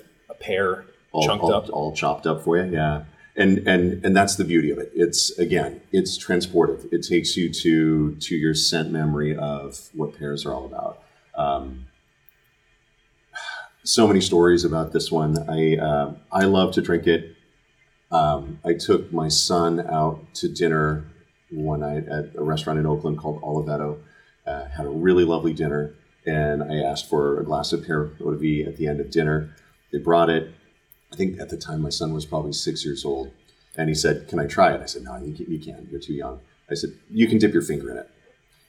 [0.45, 1.71] Pear all, chunked all, up.
[1.71, 2.73] all chopped up for you.
[2.73, 3.05] Yeah,
[3.37, 4.91] and and and that's the beauty of it.
[4.95, 6.93] It's again, it's transportive.
[6.93, 11.03] It takes you to to your scent memory of what pears are all about.
[11.37, 11.87] Um,
[13.85, 15.39] so many stories about this one.
[15.49, 17.37] I uh, I love to drink it.
[18.11, 21.07] Um, I took my son out to dinner
[21.51, 23.99] one night at a restaurant in Oakland called Oliveto.
[24.47, 25.95] Uh, had a really lovely dinner,
[26.27, 29.11] and I asked for a glass of pear eau de vie at the end of
[29.11, 29.55] dinner.
[29.95, 30.53] They brought it.
[31.13, 33.31] I think at the time my son was probably six years old,
[33.77, 35.89] and he said, "Can I try it?" I said, "No, you, you can't.
[35.89, 38.11] You're too young." I said, "You can dip your finger in it."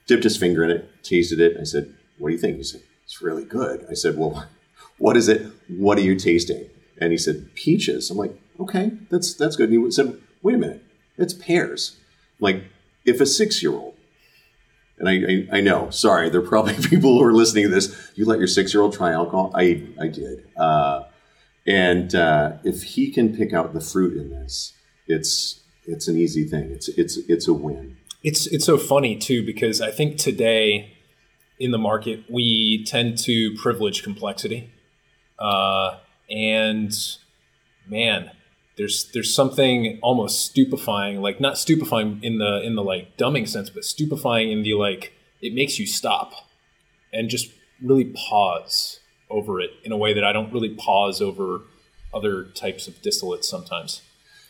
[0.06, 1.58] Dipped his finger in it, tasted it.
[1.60, 4.48] I said, "What do you think?" He said, "It's really good." I said, "Well,
[5.00, 5.48] what is it?
[5.68, 6.70] What are you tasting?"
[7.02, 10.60] And he said, "Peaches." I'm like, "Okay, that's that's good." And he said, "Wait a
[10.60, 10.84] minute,
[11.18, 11.98] it's pears."
[12.40, 12.66] Like,
[13.04, 13.96] if a six-year-old
[15.00, 18.12] and I, I, I know, sorry, there are probably people who are listening to this.
[18.13, 19.52] You let your six year old try alcohol?
[19.56, 20.48] I, I did.
[20.56, 21.06] Uh,
[21.68, 24.74] and uh, if he can pick out the fruit in this,
[25.08, 26.72] it's it's an easy thing.
[26.72, 27.98] It's it's it's a win.
[28.24, 30.98] It's it's so funny too because I think today
[31.60, 34.72] in the market we tend to privilege complexity,
[35.40, 35.98] uh,
[36.30, 36.92] and
[37.88, 38.32] man,
[38.78, 43.70] there's there's something almost stupefying, like not stupefying in the in the like dumbing sense,
[43.70, 46.34] but stupefying in the like it makes you stop
[47.12, 47.52] and just
[47.82, 49.00] really pause
[49.30, 51.62] over it in a way that I don't really pause over
[52.13, 54.02] other types of distillates sometimes.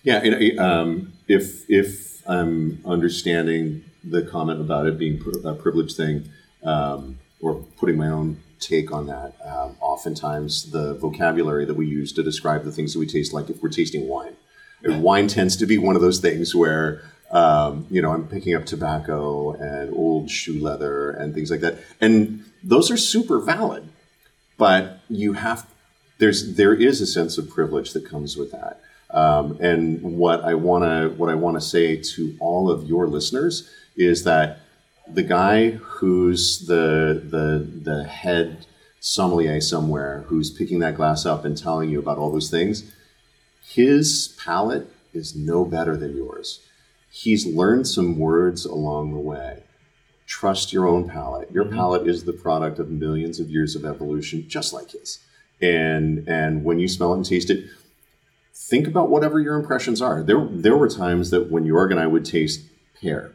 [0.04, 6.30] Yeah, and, um, if if I'm understanding the comment about it being a privilege thing,
[6.64, 9.34] um, or putting my own take on that.
[9.44, 13.50] Um, oftentimes, the vocabulary that we use to describe the things that we taste, like
[13.50, 14.36] if we're tasting wine,
[14.84, 17.02] and wine tends to be one of those things where
[17.32, 21.78] um, you know I'm picking up tobacco and old shoe leather and things like that,
[22.02, 23.88] and those are super valid.
[24.58, 25.68] But you have
[26.18, 28.82] there's there is a sense of privilege that comes with that.
[29.12, 33.08] Um, and what I want to what I want to say to all of your
[33.08, 34.60] listeners is that
[35.08, 38.66] the guy who's the the the head
[39.00, 42.92] sommelier somewhere who's picking that glass up and telling you about all those things,
[43.64, 46.62] his palate is no better than yours.
[47.12, 49.64] He's learned some words along the way.
[50.26, 51.52] Trust your own palate.
[51.52, 51.76] Your mm-hmm.
[51.76, 55.20] palate is the product of millions of years of evolution, just like his.
[55.62, 57.70] And and when you smell it and taste it,
[58.54, 60.24] think about whatever your impressions are.
[60.24, 62.62] There there were times that when Jorg and I would taste
[63.00, 63.32] pear,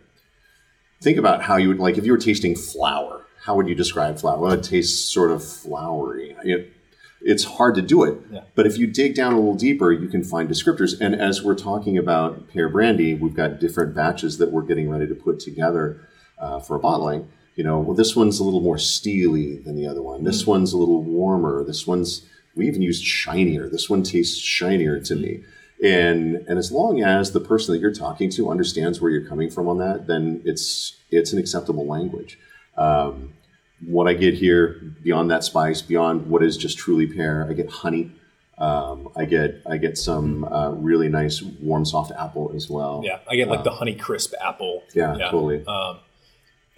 [1.01, 3.25] think about how you would like if you were tasting flour.
[3.45, 4.39] How would you describe flour?
[4.39, 6.37] Well, it tastes sort of floury.
[6.45, 6.73] It,
[7.23, 8.43] it's hard to do it, Yeah.
[8.55, 10.99] but if you dig down a little deeper, you can find descriptors.
[11.01, 15.07] And as we're talking about pear brandy, we've got different batches that we're getting ready
[15.07, 16.01] to put together
[16.41, 17.29] uh, for a bottling.
[17.57, 20.25] You know, well, this one's a little more steely than the other one.
[20.25, 21.63] This one's a little warmer.
[21.65, 23.69] This one's we even used shinier.
[23.69, 25.45] This one tastes shinier to me.
[25.83, 29.51] And and as long as the person that you're talking to understands where you're coming
[29.51, 32.39] from on that, then it's it's an acceptable language.
[32.77, 33.35] Um,
[33.87, 37.71] what I get here beyond that spice, beyond what is just truly pear, I get
[37.71, 38.13] honey.
[38.59, 43.01] Um, I get I get some uh, really nice warm soft apple as well.
[43.03, 44.83] Yeah, I get like the Honey Crisp apple.
[44.95, 45.65] Yeah, totally.
[45.67, 46.01] Um,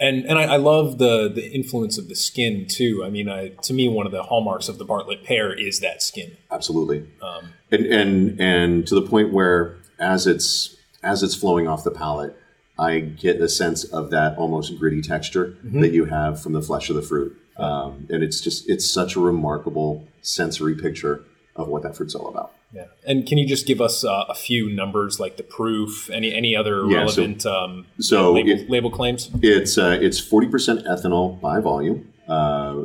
[0.02, 3.02] and and I, I love the the influence of the skin too.
[3.04, 6.02] I mean, I, to me, one of the hallmarks of the Bartlett pear is that
[6.02, 6.36] skin.
[6.50, 7.06] absolutely.
[7.22, 11.90] Um, and and and to the point where as it's as it's flowing off the
[11.90, 12.36] palate
[12.78, 16.88] i get a sense of that almost gritty texture that you have from the flesh
[16.90, 17.36] of the fruit.
[17.56, 21.22] Um, and it's just it's such a remarkable sensory picture
[21.54, 22.86] of what that fruit's all about yeah.
[23.06, 26.56] And can you just give us uh, a few numbers, like the proof, any any
[26.56, 29.30] other Yeah, so- relevant um, so label, it- label claims?
[29.42, 32.82] it's uh, it's 40% ethanol by volume uh,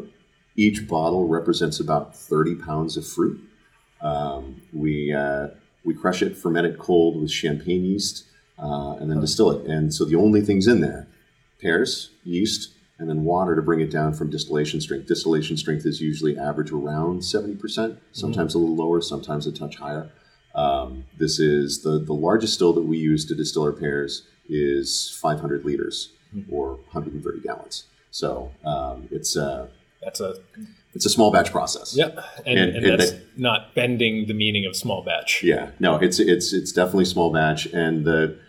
[0.55, 3.39] each bottle represents about 30 pounds of fruit
[4.01, 5.47] um, we uh,
[5.85, 8.25] we crush it ferment it cold with champagne yeast
[8.59, 11.07] uh, and then distill it and so the only things in there
[11.61, 16.01] pears yeast and then water to bring it down from distillation strength distillation strength is
[16.01, 20.09] usually average around 70% sometimes a little lower sometimes a touch higher
[20.55, 25.15] um, this is the, the largest still that we use to distill our pears is
[25.21, 26.13] 500 liters
[26.49, 27.83] or 130 gallons.
[28.11, 29.69] So um, it's a
[30.01, 30.35] That's a
[30.95, 31.95] it's a small batch process.
[31.95, 32.07] yeah,
[32.45, 35.43] and, And- and, and that's that- not bending the meaning of small batch.
[35.43, 38.39] Yeah, no, it's it's it's definitely small batch, and the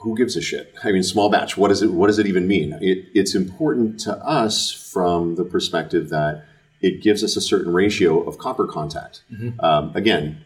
[0.00, 0.74] who gives a shit?
[0.84, 1.56] I mean, small batch.
[1.56, 1.92] What does it?
[1.92, 2.78] What does it even mean?
[2.80, 6.44] It, it's important to us from the perspective that
[6.80, 9.22] it gives us a certain ratio of copper contact.
[9.60, 10.44] Um, again,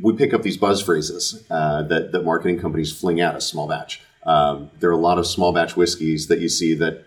[0.00, 3.46] we pick up these buzz phrases uh, that that marketing companies fling at us.
[3.46, 4.02] Small batch.
[4.24, 7.04] Um, there are a lot of small batch whiskeys that you see that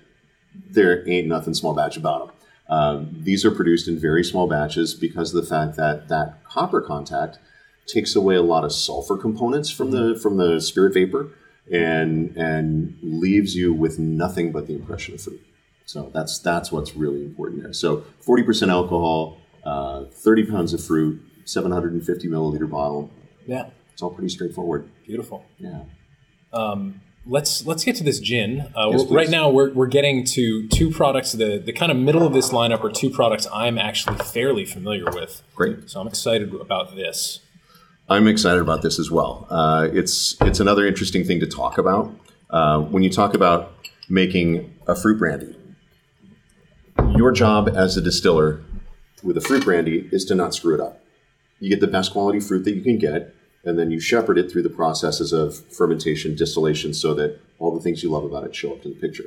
[0.70, 2.36] there ain't nothing small batch about them.
[2.70, 6.82] Um, these are produced in very small batches because of the fact that that copper
[6.82, 7.38] contact
[7.86, 11.32] takes away a lot of sulfur components from the from the spirit vapor
[11.72, 15.42] and and leaves you with nothing but the impression of fruit.
[15.86, 17.74] So that's that's what's really important there.
[17.74, 23.12] So 40% alcohol, uh, 30 pounds of fruit, 750 milliliter bottle.
[23.46, 24.90] Yeah, It's all pretty straightforward.
[25.06, 25.46] beautiful.
[25.58, 25.84] Yeah.
[27.26, 28.62] let's let's get to this gin.
[28.76, 31.34] Uh, Yes, right now, we're, we're getting to two products.
[31.34, 35.06] The the kind of middle of this lineup are two products I'm actually fairly familiar
[35.06, 35.44] with.
[35.56, 35.90] Great.
[35.90, 37.40] So I'm excited about this.
[38.10, 39.48] I'm excited about this as well.
[39.50, 42.14] Uh, it's it's another interesting thing to talk about.
[42.50, 43.74] Uh, when you talk about
[44.10, 45.56] making a fruit brandy,
[47.16, 48.62] your job as a distiller
[49.24, 51.02] with a fruit brandy is to not screw it up.
[51.60, 53.34] You get the best quality fruit that you can get,
[53.64, 57.80] and then you shepherd it through the processes of fermentation, distillation, so that all the
[57.80, 59.26] things you love about it show up to the picture.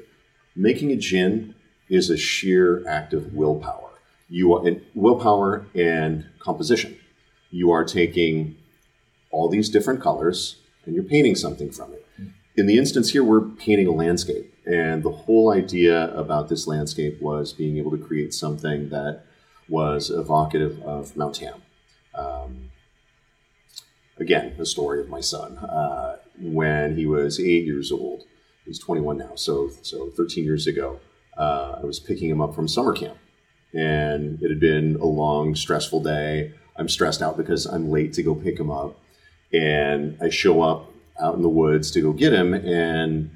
[0.54, 1.54] Making a gin
[1.88, 3.90] is a sheer act of willpower.
[4.28, 6.98] You are willpower and composition.
[7.50, 8.56] You are taking
[9.30, 12.06] all these different colors and you're painting something from it.
[12.56, 14.52] In the instance here, we're painting a landscape.
[14.64, 19.24] And the whole idea about this landscape was being able to create something that
[19.68, 21.62] was evocative of Mount Tam.
[22.14, 22.70] Um,
[24.16, 25.58] again, the story of my son.
[25.58, 28.22] Uh, when he was eight years old,
[28.64, 31.00] he's 21 now, so, so 13 years ago,
[31.36, 33.18] uh, I was picking him up from summer camp.
[33.74, 36.54] And it had been a long, stressful day.
[36.76, 38.98] I'm stressed out because I'm late to go pick him up
[39.52, 43.30] and I show up out in the woods to go get him, and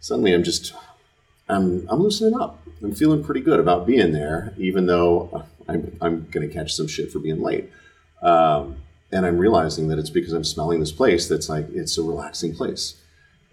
[0.00, 0.74] suddenly I'm just
[1.48, 2.60] I'm I'm loosening up.
[2.82, 7.10] I'm feeling pretty good about being there, even though I'm I'm to catch some shit
[7.12, 7.70] for being late.
[8.22, 8.76] Um,
[9.12, 12.54] and I'm realizing that it's because I'm smelling this place that's like it's a relaxing
[12.54, 12.94] place.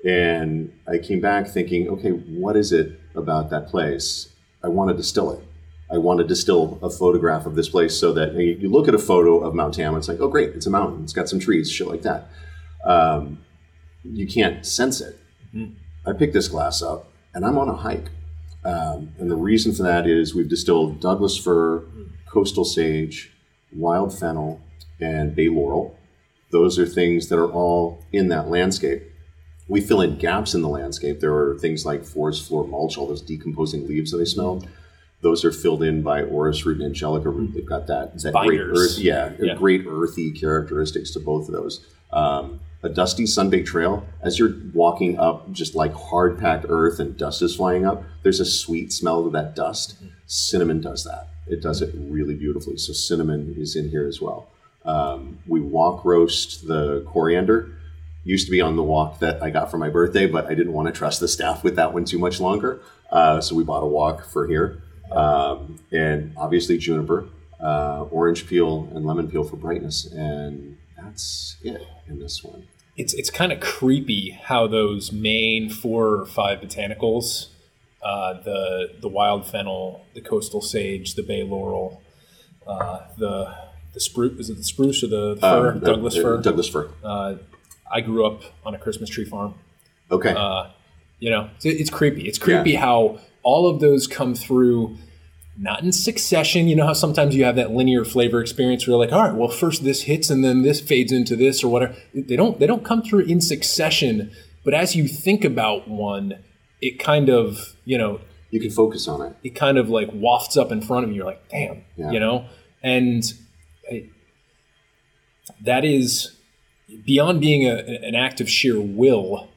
[0.05, 4.29] And I came back thinking, okay, what is it about that place?
[4.63, 5.43] I want to distill it.
[5.91, 8.93] I want to distill a photograph of this place so that you you look at
[8.93, 11.39] a photo of Mount Tama, it's like, oh, great, it's a mountain, it's got some
[11.39, 12.29] trees, shit like that.
[12.85, 13.39] Um,
[14.03, 15.19] you can't sense it.
[16.05, 18.09] I pick this glass up and I'm on a hike.
[18.63, 21.83] Um, and the reason for that is we've distilled Douglas fir,
[22.27, 23.31] coastal sage,
[23.73, 24.61] wild fennel,
[24.99, 25.97] and bay laurel.
[26.51, 29.03] Those are things that are all in that landscape.
[29.67, 31.19] We fill in gaps in the landscape.
[31.19, 34.63] There are things like forest floor mulch, all those decomposing leaves that I smell.
[35.21, 37.53] Those are filled in by orris root and angelica root.
[37.53, 39.55] They've got that, that great earth, yeah, Yeah.
[39.55, 41.85] great earthy characteristics to both of those.
[42.11, 47.17] Um, a dusty sunbaked trail, as you're walking up just like hard packed earth and
[47.17, 49.95] dust is flying up, there's a sweet smell to that dust.
[50.27, 51.27] Cinnamon does that.
[51.47, 52.77] It does it really beautifully.
[52.77, 54.47] So cinnamon is in here as well.
[54.85, 57.69] Um, we wok roast the coriander.
[58.23, 60.73] Used to be on the wok that I got for my birthday, but I didn't
[60.73, 62.79] want to trust the staff with that one too much longer.
[63.11, 64.81] Uh, so we bought a wok for here.
[65.11, 67.27] Um, and obviously juniper,
[67.59, 70.05] uh, orange peel, and lemon peel for brightness.
[70.05, 72.67] And that's it in this one.
[72.97, 77.47] it's it's kind of creepy how those main four or five botanicals,
[78.03, 82.01] uh, the the wild fennel, the coastal sage, the bay laurel,
[82.67, 83.53] uh, the
[83.93, 86.37] the spruce is it the spruce or the fir, Um, Douglas fir.
[86.41, 86.89] Douglas fir.
[87.03, 87.35] Uh,
[87.91, 89.55] I grew up on a Christmas tree farm.
[90.11, 90.33] Okay.
[90.37, 90.69] Uh,
[91.19, 92.27] you know, it's, it's creepy.
[92.27, 94.97] It's creepy how all of those come through.
[95.61, 96.69] Not in succession.
[96.69, 99.35] You know how sometimes you have that linear flavor experience where you're like, all right,
[99.35, 101.95] well, first this hits and then this fades into this or whatever.
[102.13, 104.31] They don't they don't come through in succession.
[104.63, 106.35] But as you think about one,
[106.81, 108.21] it kind of, you know,
[108.51, 109.35] you can focus on it.
[109.43, 111.17] it kind of like wafts up in front of you.
[111.17, 112.11] You're like, damn, Yeah.
[112.11, 112.45] you know?
[112.81, 113.23] And
[113.91, 114.05] I,
[115.61, 116.37] that is
[117.05, 119.49] beyond being a, an act of sheer will.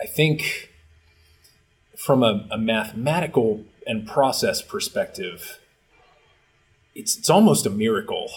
[0.00, 0.69] I think
[2.00, 5.60] from a, a mathematical and process perspective,
[6.94, 8.30] it's, it's almost a miracle.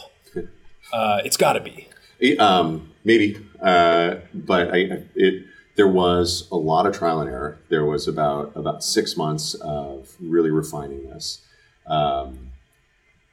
[0.91, 1.87] Uh, it's got to be.
[2.19, 5.45] It, um, maybe, uh, but I, it
[5.75, 7.57] there was a lot of trial and error.
[7.69, 11.41] There was about about six months of really refining this
[11.87, 12.51] um,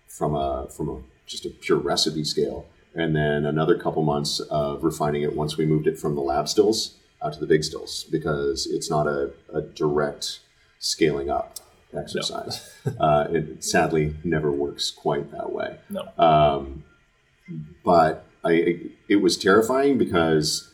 [0.06, 4.84] from a from a just a pure recipe scale, and then another couple months of
[4.84, 8.04] refining it once we moved it from the lab stills out to the big stills
[8.04, 10.40] because it's not a, a direct
[10.78, 11.58] scaling up
[11.96, 12.72] exercise.
[13.00, 16.08] uh, it sadly never works quite that way No.
[16.18, 16.84] um,
[17.84, 18.76] but I
[19.08, 20.72] it was terrifying because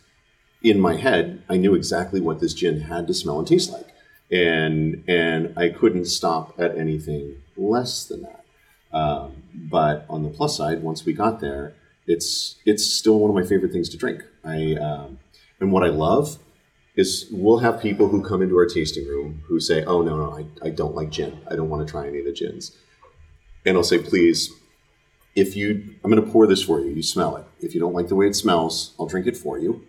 [0.62, 3.88] in my head I knew exactly what this gin had to smell and taste like,
[4.30, 8.44] and and I couldn't stop at anything less than that.
[8.92, 11.74] Um, but on the plus side, once we got there,
[12.06, 14.22] it's it's still one of my favorite things to drink.
[14.44, 15.18] I um,
[15.60, 16.38] and what I love
[16.96, 20.36] is we'll have people who come into our tasting room who say, "Oh no, no,
[20.36, 21.38] I, I don't like gin.
[21.50, 22.76] I don't want to try any of the gins,"
[23.64, 24.50] and I'll say, "Please."
[25.34, 27.92] if you i'm going to pour this for you you smell it if you don't
[27.92, 29.84] like the way it smells i'll drink it for you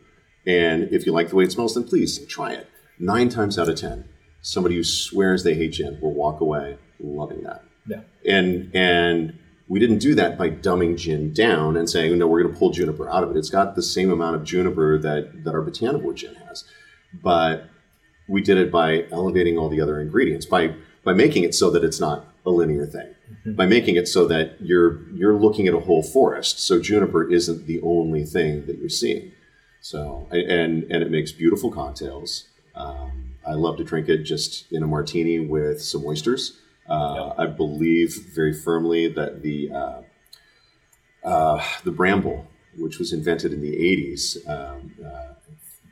[0.45, 2.67] and if you like the way it smells then please try it
[2.99, 4.03] nine times out of ten
[4.41, 8.01] somebody who swears they hate gin will walk away loving that Yeah.
[8.25, 9.39] and and
[9.69, 12.71] we didn't do that by dumbing gin down and saying no we're going to pull
[12.71, 13.37] juniper out of it.
[13.37, 16.63] It's got the same amount of juniper that that our botanivore gin has.
[17.13, 17.69] But
[18.27, 21.83] we did it by elevating all the other ingredients by by making it so that
[21.83, 23.13] it's not a linear thing.
[23.45, 27.67] By making it so that you're you're looking at a whole forest so juniper isn't
[27.67, 29.33] the only thing that you're seeing.
[29.81, 32.45] So and and it makes beautiful cocktails.
[32.75, 36.59] Um, i love to drink it just in a martini with some oysters
[36.89, 40.01] uh, i believe very firmly that the uh,
[41.23, 45.33] uh, the bramble which was invented in the 80s um, uh,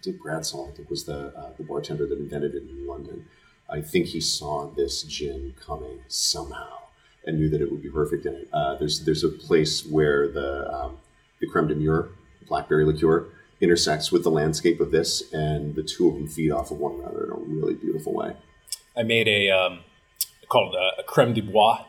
[0.06, 3.26] Dick Bradsell, I think, was the uh, the bartender that invented it in London.
[3.68, 6.78] I think he saw this gin coming somehow
[7.26, 8.48] and knew that it would be perfect in it.
[8.54, 10.98] Uh, there's there's a place where the um,
[11.42, 12.10] the creme de mure,
[12.48, 13.26] blackberry liqueur,
[13.60, 17.00] intersects with the landscape of this, and the two of them feed off of one
[17.00, 18.36] another in a really beautiful way.
[18.96, 19.80] I made a, um,
[20.50, 21.86] called a, a creme de bois.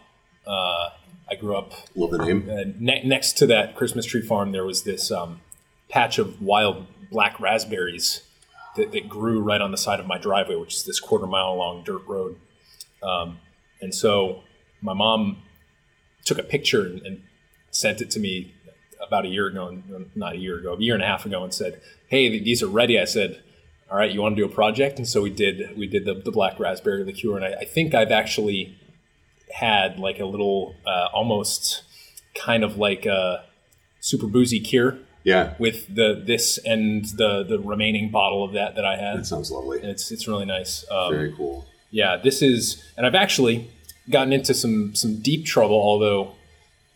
[0.46, 0.90] Uh,
[1.28, 2.48] I grew up Love the name.
[2.48, 5.40] uh, ne- next to that Christmas tree farm, there was this um,
[5.88, 8.22] patch of wild black raspberries
[8.76, 11.56] that, that grew right on the side of my driveway, which is this quarter mile
[11.56, 12.36] long dirt road.
[13.02, 13.38] Um,
[13.80, 14.42] and so
[14.80, 15.42] my mom
[16.24, 17.22] took a picture and, and
[17.70, 18.54] sent it to me
[19.04, 19.82] about a year ago,
[20.14, 22.68] not a year ago, a year and a half ago, and said, "Hey, these are
[22.68, 23.42] ready." I said,
[23.90, 25.76] "All right, you want to do a project?" And so we did.
[25.76, 28.76] We did the, the black raspberry liqueur, and I, I think I've actually
[29.54, 31.82] had like a little, uh, almost
[32.34, 33.44] kind of like a
[34.00, 38.84] super boozy cure Yeah, with the this and the the remaining bottle of that that
[38.84, 39.18] I had.
[39.18, 39.78] that sounds lovely.
[39.80, 40.84] And it's it's really nice.
[40.90, 41.64] Um, Very cool.
[41.90, 43.70] yeah, this is, and I've actually
[44.10, 46.32] gotten into some some deep trouble, although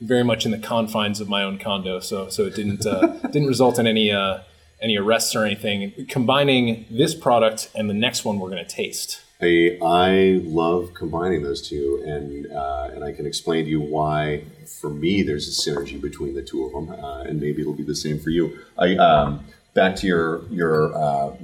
[0.00, 2.00] very much in the confines of my own condo.
[2.00, 4.38] So so it didn't uh, didn't result in any uh,
[4.82, 6.06] any arrests or anything.
[6.08, 9.22] Combining this product and the next one we're going to taste.
[9.42, 14.44] I, I love combining those two, and uh, and I can explain to you why.
[14.80, 17.82] For me, there's a synergy between the two of them, uh, and maybe it'll be
[17.82, 18.58] the same for you.
[18.78, 21.36] I um, back to your your uh,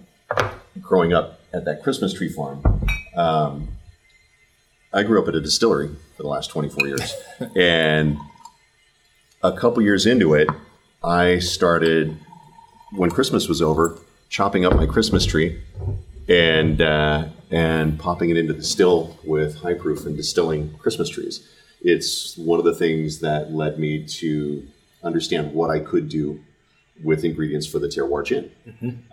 [0.80, 2.62] growing up at that Christmas tree farm.
[3.14, 3.68] Um,
[4.92, 7.14] I grew up at a distillery for the last 24 years,
[7.56, 8.18] and
[9.42, 10.48] a couple years into it,
[11.02, 12.18] I started
[12.92, 15.60] when Christmas was over chopping up my Christmas tree
[16.28, 21.48] and uh, and popping it into the still with high proof and distilling Christmas trees.
[21.80, 24.66] It's one of the things that led me to
[25.02, 26.40] understand what I could do
[27.04, 28.50] with ingredients for the terroir gin.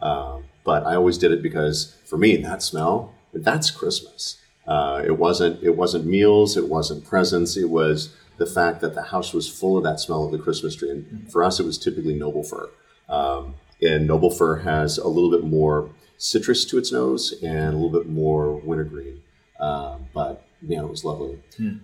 [0.01, 4.39] Um, but I always did it because for me, that smell, that's Christmas.
[4.65, 9.03] Uh, it wasn't it wasn't meals, it wasn't presents, it was the fact that the
[9.03, 10.89] house was full of that smell of the Christmas tree.
[10.89, 12.69] And for us, it was typically noble fir.
[13.09, 17.77] Um, and noble fir has a little bit more citrus to its nose and a
[17.77, 19.21] little bit more wintergreen.
[19.59, 21.39] Um, but man, it was lovely.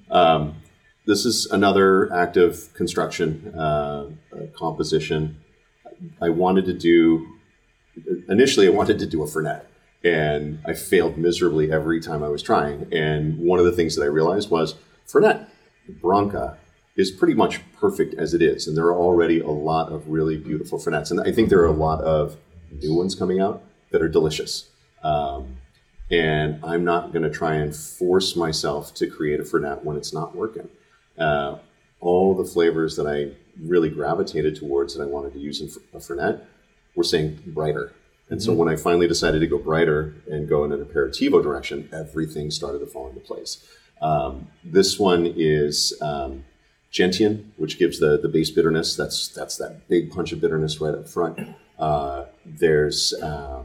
[0.09, 0.55] Um,
[1.05, 5.41] this is another active construction uh, uh, composition.
[6.21, 7.27] I wanted to do
[8.29, 9.63] initially I wanted to do a Fernet
[10.03, 12.87] and I failed miserably every time I was trying.
[12.93, 14.75] And one of the things that I realized was
[15.07, 15.47] Fernet
[16.01, 16.57] Branca
[16.99, 18.67] is pretty much perfect as it is.
[18.67, 21.11] And there are already a lot of really beautiful Fernets.
[21.11, 22.35] And I think there are a lot of
[22.81, 24.69] new ones coming out that are delicious.
[25.01, 25.55] Um,
[26.11, 30.11] and I'm not going to try and force myself to create a Fernet when it's
[30.13, 30.67] not working.
[31.17, 31.59] Uh,
[32.01, 33.31] all the flavors that I
[33.65, 36.41] really gravitated towards that I wanted to use in a Fernet
[36.95, 37.93] were saying brighter.
[38.29, 41.87] And so when I finally decided to go brighter and go in an aperitivo direction,
[41.93, 43.65] everything started to fall into place.
[44.01, 46.43] Um, this one is um,
[46.91, 48.95] gentian, which gives the, the base bitterness.
[48.95, 51.39] That's that's that big punch of bitterness right up front.
[51.77, 53.63] Uh, there's uh,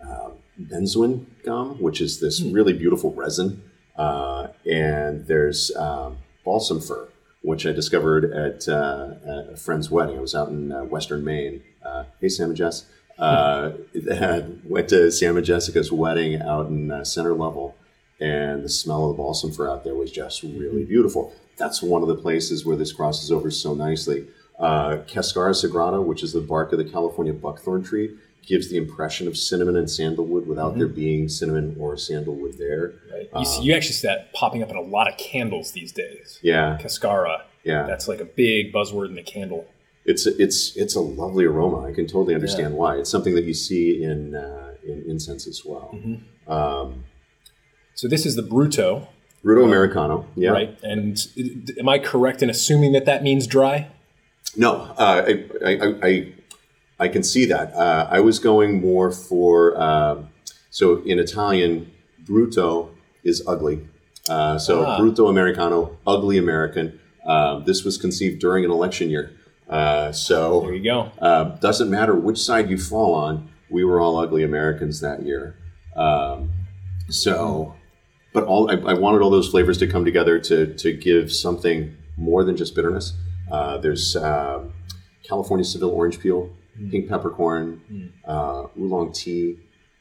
[0.00, 0.30] uh,
[0.60, 3.62] benzoin gum, which is this really beautiful resin,
[3.96, 7.08] uh, and there's um, balsam fir,
[7.42, 10.18] which I discovered at, uh, at a friend's wedding.
[10.18, 11.62] I was out in uh, Western Maine.
[11.84, 12.86] Uh, hey, Sam and Jess.
[13.18, 13.72] Uh,
[14.64, 17.74] went to Sam and Jessica's wedding out in uh, Center Lovell,
[18.20, 21.32] and the smell of the balsam fir out there was just really beautiful.
[21.56, 24.26] That's one of the places where this crosses over so nicely.
[24.58, 29.28] Uh, Cascara sagrada, which is the bark of the California buckthorn tree, gives the impression
[29.28, 32.94] of cinnamon and sandalwood without there being cinnamon or sandalwood there.
[33.12, 33.28] Right?
[33.36, 36.40] You, see, you actually see that popping up in a lot of candles these days.
[36.42, 37.44] Yeah, Cascara.
[37.62, 37.84] yeah.
[37.86, 39.66] That's like a big buzzword in the candle.
[40.04, 41.86] It's it's it's a lovely aroma.
[41.86, 42.96] I can totally understand why.
[42.96, 45.94] It's something that you see in uh, in incense as well.
[46.48, 47.04] Um,
[47.98, 49.08] So this is the Bruto,
[49.44, 50.50] Rudo Americano, yeah.
[50.50, 50.78] right?
[50.84, 53.88] And uh, am I correct in assuming that that means dry?
[54.56, 56.32] No, uh, I, I, I,
[57.00, 57.74] I can see that.
[57.74, 60.28] Uh, I was going more for um
[60.70, 61.90] so in Italian,
[62.24, 62.90] Bruto
[63.24, 63.80] is ugly.
[64.30, 64.96] Uh, so Ah.
[65.00, 67.00] brutto Americano, ugly American.
[67.26, 69.32] Um, this was conceived during an election year.
[69.68, 71.10] Uh, so There you go.
[71.20, 73.48] Uh, doesn't matter which side you fall on.
[73.68, 75.56] We were all ugly Americans that year.
[75.96, 76.52] Um,
[77.10, 77.74] so,
[78.32, 81.96] but all I, I wanted all those flavors to come together to to give something
[82.16, 83.14] more than just bitterness.
[83.50, 84.72] Uh, there's um,
[85.24, 86.50] California Seville orange peel,
[86.90, 89.56] pink peppercorn, uh, oolong tea,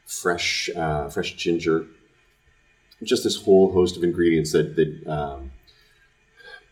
[0.05, 1.85] fresh uh, fresh ginger.
[3.03, 5.51] Just this whole host of ingredients that that um,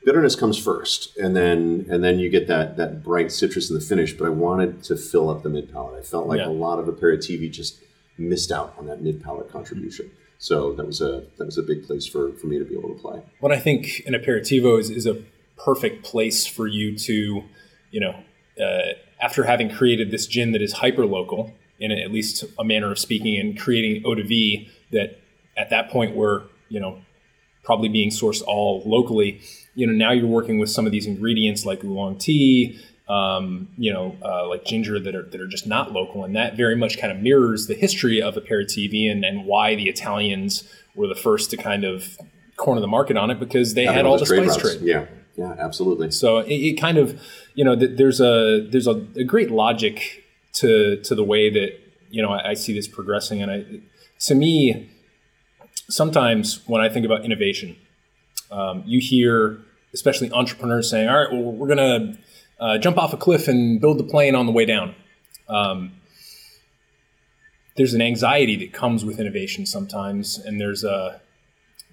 [0.03, 3.81] bitterness comes first, and then and then you get that that bright citrus in the
[3.81, 4.13] finish.
[4.13, 5.99] But I wanted to fill up the mid palate.
[5.99, 6.47] I felt like Yeah.
[6.47, 7.79] a lot of aperitivi just
[8.17, 10.09] missed out on that mid palate contribution.
[10.37, 12.93] So that was a that was a big place for for me to be able
[12.93, 13.21] to play.
[13.39, 15.21] What I think an aperitivo is, is a
[15.57, 17.43] perfect place for you to,
[17.91, 18.15] you know,
[18.61, 22.91] uh, after having created this gin that is hyper local, in at least a manner
[22.91, 25.19] of speaking, and creating eau de vie that
[25.57, 26.99] at that point were, you know,
[27.63, 29.41] probably being sourced all locally.
[29.73, 33.93] You know, now you're working with some of these ingredients like oolong tea, um, you
[33.93, 36.97] know, uh, like ginger that are that are just not local, and that very much
[36.99, 41.51] kind of mirrors the history of aperitivi and, and why the Italians were the first
[41.51, 42.17] to kind of
[42.57, 44.77] corner the market on it because they had all the trade spice routes.
[44.77, 44.87] trade.
[44.87, 45.05] Yeah.
[45.37, 46.11] Yeah, absolutely.
[46.11, 47.21] So it, it kind of,
[47.55, 51.77] you know, th- there's a there's a, a great logic to to the way that
[52.09, 53.65] you know I, I see this progressing, and I,
[54.27, 54.89] to me,
[55.89, 57.75] sometimes when I think about innovation,
[58.49, 59.59] um, you hear
[59.93, 62.17] especially entrepreneurs saying, "All right, well, we're gonna
[62.59, 64.95] uh, jump off a cliff and build the plane on the way down."
[65.47, 65.93] Um,
[67.75, 71.21] there's an anxiety that comes with innovation sometimes, and there's a,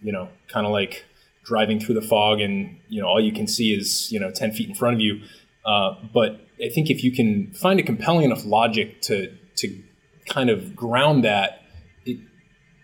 [0.01, 1.05] you know, kind of like
[1.45, 4.53] driving through the fog, and you know all you can see is you know ten
[4.53, 5.21] feet in front of you.
[5.65, 9.83] Uh, but I think if you can find a compelling enough logic to to
[10.29, 11.63] kind of ground that,
[12.07, 12.19] it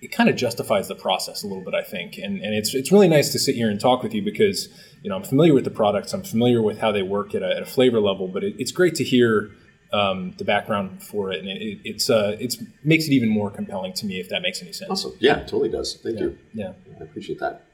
[0.01, 2.19] it kind of justifies the process a little bit, I think.
[2.19, 4.69] And and it's it's really nice to sit here and talk with you because
[5.03, 7.57] you know I'm familiar with the products, I'm familiar with how they work at a,
[7.57, 9.51] at a flavor level, but it, it's great to hear
[9.93, 13.93] um, the background for it, and it, it's uh, it's makes it even more compelling
[13.95, 14.91] to me if that makes any sense.
[14.91, 15.13] Awesome.
[15.21, 15.99] Yeah, totally does.
[16.03, 16.25] Thank Yeah.
[16.25, 16.39] you.
[16.53, 16.73] Yeah.
[17.01, 17.65] I appreciate that.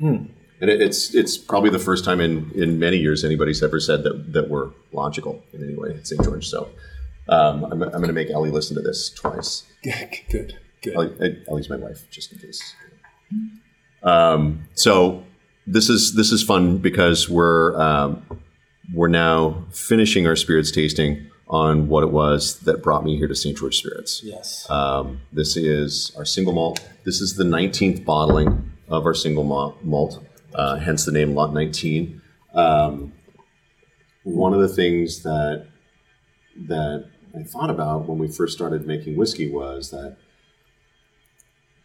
[0.00, 4.02] And it, it's it's probably the first time in, in many years anybody's ever said
[4.04, 6.22] that, that we're logical in any way at St.
[6.24, 6.46] George.
[6.48, 6.70] So
[7.28, 9.64] um, I'm, I'm going to make Ellie listen to this twice.
[10.30, 10.58] good.
[10.82, 10.94] Good.
[10.94, 12.74] Ellie, Ellie's my wife, just in case.
[14.02, 15.24] Um, so
[15.66, 18.22] this is this is fun because we're um,
[18.94, 23.34] we're now finishing our spirits tasting on what it was that brought me here to
[23.34, 23.56] St.
[23.56, 24.20] George Spirits.
[24.24, 24.68] Yes.
[24.68, 26.80] Um, this is our single malt.
[27.04, 31.52] This is the 19th bottling of our single malt, malt uh, hence the name Lot
[31.52, 32.20] 19.
[32.54, 33.12] Um,
[34.24, 35.66] one of the things that
[36.68, 40.16] that I thought about when we first started making whiskey was that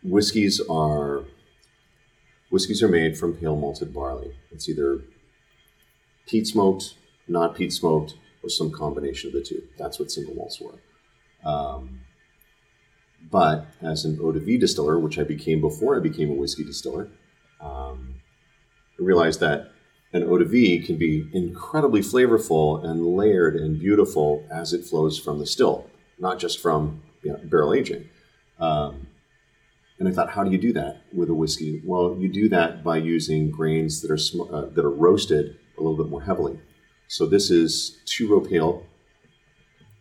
[0.04, 1.26] whiskeys are
[2.52, 4.36] whiskeys are made from pale malted barley.
[4.52, 5.02] It's either
[6.28, 6.94] peat smoked,
[7.28, 9.64] not peat smoked, or some combination of the two.
[9.78, 10.80] That's what single malts were.
[11.44, 12.02] Um,
[13.32, 16.64] but as an eau de vie distiller, which I became before I became a whiskey
[16.64, 17.08] distiller,
[17.60, 18.16] um,
[19.00, 19.72] I realized that
[20.14, 25.18] an eau de vie can be incredibly flavorful and layered and beautiful as it flows
[25.18, 25.88] from the still,
[26.20, 28.10] not just from you know, barrel aging.
[28.60, 29.08] Um,
[30.02, 31.80] and I thought, how do you do that with a whiskey?
[31.86, 35.82] Well, you do that by using grains that are sm- uh, that are roasted a
[35.84, 36.60] little bit more heavily.
[37.08, 38.84] So this is two row pale.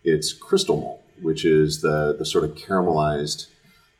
[0.03, 3.45] It's crystal malt, which is the the sort of caramelized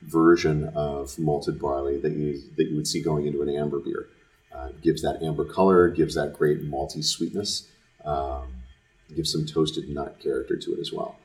[0.02, 4.08] version of malted barley that you that you would see going into an amber beer.
[4.52, 7.68] Uh, gives that amber color, gives that great malty sweetness,
[8.06, 8.48] um,
[9.16, 11.20] gives some toasted nut character to it as well.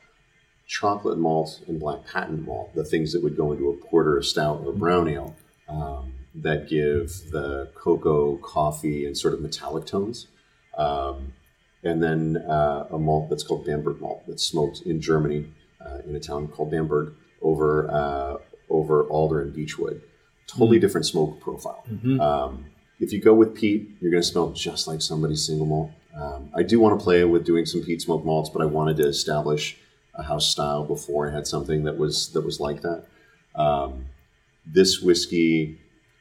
[0.67, 4.25] Chocolate malt and black patent malt, the things that would go into a porter, a
[4.25, 5.35] stout, or brown ale,
[5.69, 10.27] um, that give the cocoa, coffee, and sort of metallic tones.
[10.77, 11.33] Um,
[11.83, 15.47] and then uh, a malt that's called Bamberg malt that's smoked in Germany
[15.85, 18.37] uh, in a town called Bamberg over uh,
[18.69, 20.03] over alder and beechwood.
[20.47, 21.85] Totally different smoke profile.
[22.21, 22.67] Um,
[22.99, 25.91] if you go with peat, you're going to smell just like somebody's single malt.
[26.17, 28.97] Um, I do want to play with doing some peat smoked malts, but I wanted
[28.99, 29.77] to establish
[30.17, 33.05] a house style before I had something that was that was like that.
[33.55, 34.07] Um,
[34.67, 35.79] this whiskey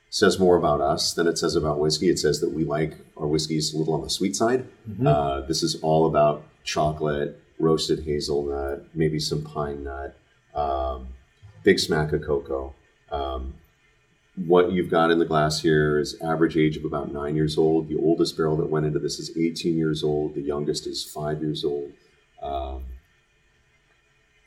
[0.10, 2.10] says more about us than it says about whiskey.
[2.10, 4.68] It says that we like our whiskeys a little on the sweet side.
[5.10, 10.16] Uh, this is all about chocolate, roasted hazelnut, maybe some pine nut,
[10.54, 11.08] um,
[11.64, 12.74] big smack of cocoa.
[13.12, 13.56] Um,
[14.36, 17.88] what you've got in the glass here is average age of about nine years old.
[17.88, 20.36] The oldest barrel that went into this is 18 years old.
[20.36, 21.92] The youngest is five years old.
[22.42, 22.84] Um,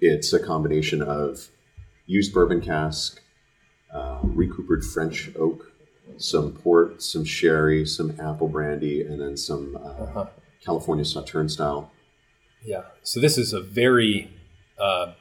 [0.01, 1.49] it's a combination of
[2.07, 3.21] used bourbon cask,
[3.93, 5.73] uh, recoopered French oak,
[6.17, 10.27] some port, some sherry, some apple brandy, and then some uh, Uh-huh.
[10.65, 11.91] California Sauterne style.
[12.65, 12.83] Yeah.
[13.03, 14.31] So this is a very,
[14.79, 15.13] uh,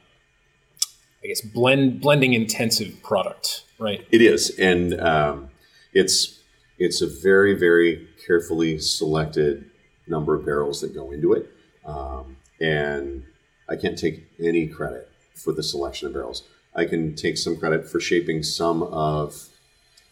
[1.22, 4.04] I guess, blend blending intensive product, right?
[4.10, 5.50] It is, and um,
[5.92, 6.40] it's
[6.78, 9.70] it's a very very carefully selected
[10.06, 11.48] number of barrels that go into it,
[11.84, 13.24] um, and
[13.68, 16.42] I can't take any credit for the selection of barrels.
[16.74, 19.48] I can take some credit for shaping some of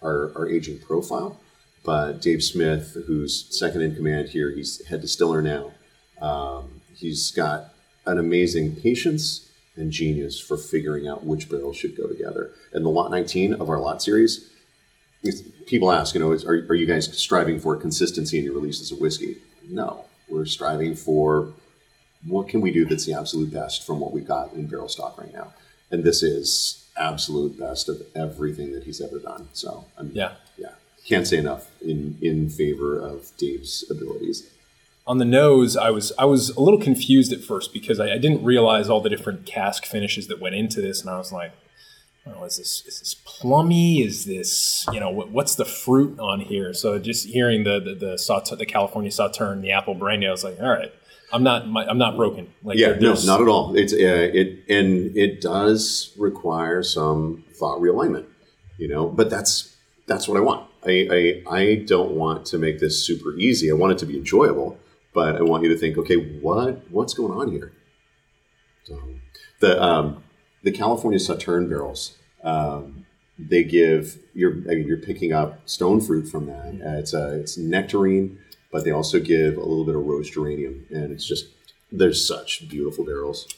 [0.03, 1.41] our, our aging profile,
[1.85, 5.73] but Dave Smith, who's second in command here, he's head distiller now.
[6.21, 7.73] Um, he's got
[8.05, 12.51] an amazing patience and genius for figuring out which barrels should go together.
[12.73, 14.51] And the lot 19 of our lot series,
[15.67, 18.91] people ask, you know, is, are, are you guys striving for consistency in your releases
[18.91, 19.37] of whiskey?
[19.69, 21.53] No, we're striving for
[22.27, 25.19] what can we do that's the absolute best from what we've got in barrel stock
[25.19, 25.53] right now.
[25.91, 29.49] And this is absolute best of everything that he's ever done.
[29.53, 30.33] So I'm, Yeah.
[30.59, 30.71] yeah,
[31.07, 34.49] can't say enough in in favor of Dave's abilities.
[35.07, 38.19] On the nose, I was I was a little confused at first because I, I
[38.19, 41.53] didn't realize all the different cask finishes that went into this, and I was like,
[42.27, 44.03] oh, is this is this plummy?
[44.03, 46.75] Is this you know what, what's the fruit on here?
[46.75, 50.43] So just hearing the the the, Saut- the California Sauterne, the apple brandy, I was
[50.43, 50.93] like, all right,
[51.33, 52.53] I'm not my, I'm not broken.
[52.63, 53.77] Like Yeah, no, not at all.
[53.77, 58.27] It's uh, it and it does require some thought realignment,
[58.79, 59.09] you know.
[59.09, 60.69] But that's that's what I want.
[60.85, 63.71] I, I I don't want to make this super easy.
[63.71, 64.79] I want it to be enjoyable,
[65.13, 67.73] but I want you to think, okay, what what's going on here?
[68.85, 69.01] So
[69.61, 70.23] the um,
[70.63, 73.07] the California Sauterne barrels, um,
[73.39, 76.81] they give you're I mean, you're picking up stone fruit from that.
[76.85, 78.39] Uh, it's a it's nectarine,
[78.77, 81.47] but they also give a little bit of rose geranium, and it's just
[81.91, 83.49] they're such beautiful barrels.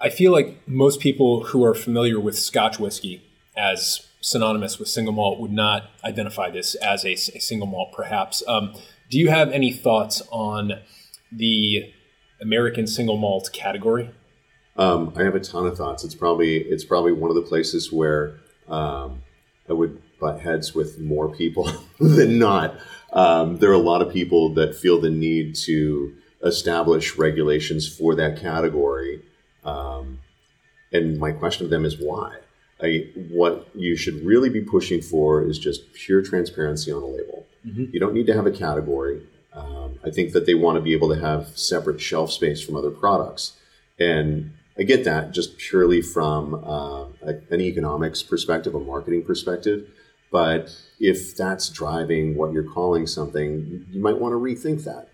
[0.00, 3.22] I feel like most people who are familiar with Scotch whiskey
[3.56, 8.42] as synonymous with single malt would not identify this as a, a single malt, perhaps.
[8.48, 8.74] Um,
[9.08, 10.80] do you have any thoughts on
[11.30, 11.94] the
[12.40, 14.10] American single malt category?
[14.74, 16.02] Um, I have a ton of thoughts.
[16.02, 19.22] It's probably it's probably one of the places where um,
[19.68, 22.74] I would butt heads with more people than not.
[23.12, 28.14] Um, there are a lot of people that feel the need to establish regulations for
[28.14, 29.22] that category,
[29.64, 30.18] um,
[30.92, 32.36] and my question to them is why.
[32.82, 37.46] I, what you should really be pushing for is just pure transparency on a label.
[37.92, 39.22] You don't need to have a category.
[39.52, 42.76] Um, I think that they want to be able to have separate shelf space from
[42.76, 43.52] other products.
[44.00, 47.04] And I get that just purely from uh,
[47.50, 49.88] an economics perspective, a marketing perspective.
[50.32, 55.08] But if that's driving what you're calling something, you might want to rethink that.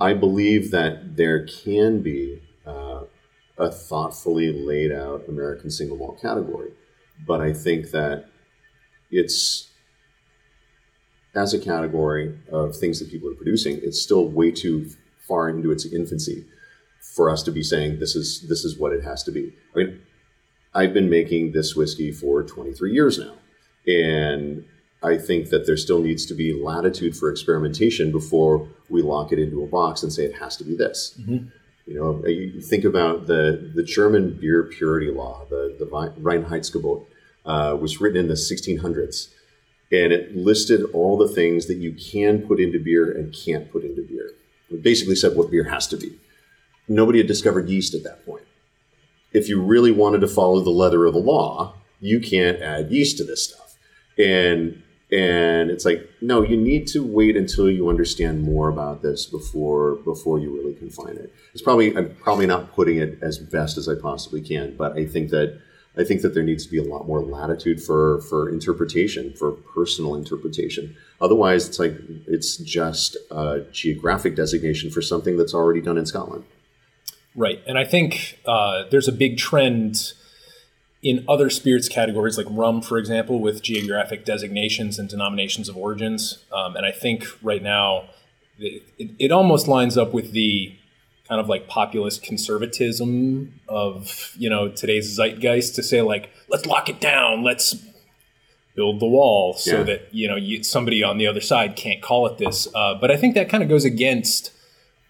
[0.00, 3.04] I believe that there can be uh,
[3.58, 6.72] a thoughtfully laid out American single malt category.
[7.26, 8.26] But I think that
[9.10, 9.68] it's
[11.34, 14.90] as a category of things that people are producing, it's still way too
[15.26, 16.44] far into its infancy
[17.14, 19.52] for us to be saying this is this is what it has to be.
[19.74, 20.00] I mean,
[20.74, 23.34] I've been making this whiskey for 23 years now,
[23.86, 24.64] and
[25.02, 29.38] I think that there still needs to be latitude for experimentation before we lock it
[29.38, 31.14] into a box and say it has to be this.
[31.86, 37.04] You know, you think about the the German beer purity law, the the Reinheitsgebot,
[37.44, 39.28] uh, was written in the 1600s,
[39.90, 43.82] and it listed all the things that you can put into beer and can't put
[43.82, 44.30] into beer.
[44.70, 46.18] It basically said what beer has to be.
[46.88, 48.44] Nobody had discovered yeast at that point.
[49.32, 53.16] If you really wanted to follow the letter of the law, you can't add yeast
[53.18, 53.61] to this stuff.
[54.18, 54.82] And
[55.12, 59.96] and it's like no you need to wait until you understand more about this before
[59.96, 61.32] before you really confine it.
[61.52, 65.04] It's probably i'm probably not putting it as best as i possibly can but i
[65.04, 65.60] think that
[65.98, 69.52] i think that there needs to be a lot more latitude for for interpretation for
[69.52, 70.96] personal interpretation.
[71.20, 71.94] Otherwise it's like
[72.26, 76.44] it's just a geographic designation for something that's already done in scotland.
[77.34, 77.62] Right.
[77.66, 80.12] And I think uh, there's a big trend
[81.02, 86.44] in other spirits categories, like rum, for example, with geographic designations and denominations of origins.
[86.52, 88.04] Um, and I think right now
[88.58, 90.76] it, it, it almost lines up with the
[91.28, 96.88] kind of like populist conservatism of you know today's zeitgeist to say like let's lock
[96.88, 97.74] it down let's
[98.74, 99.82] build the wall so Yeah.
[99.84, 103.10] that you know you, somebody on the other side can't call it this uh, but
[103.10, 104.50] i think that kind of goes against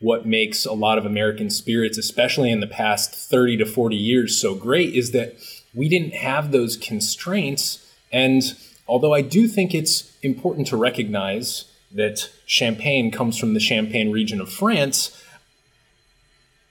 [0.01, 4.41] what makes a lot of american spirits especially in the past 30 to 40 years
[4.41, 5.35] so great is that
[5.75, 8.43] we didn't have those constraints and
[8.87, 14.41] although i do think it's important to recognize that champagne comes from the champagne region
[14.41, 15.23] of france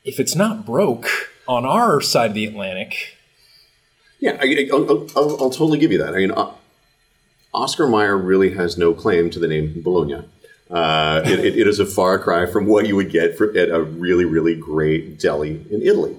[0.03, 3.17] if it's not broke on our side of the Atlantic,
[4.19, 6.13] Yeah, I, will I'll, I'll totally give you that.
[6.13, 6.51] I mean, uh,
[7.53, 10.23] Oscar Mayer really has no claim to the name Bologna.
[10.69, 13.69] Uh, it, it, it is a far cry from what you would get for, at
[13.69, 16.15] a really, really great deli in Italy.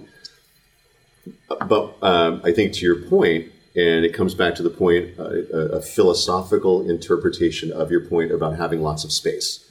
[1.48, 5.24] But um, I think to your point, and it comes back to the point, uh,
[5.24, 9.64] a, a philosophical interpretation of your point about having lots of space.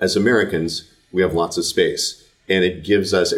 [0.00, 3.32] As Americans, we have lots of space, and it gives us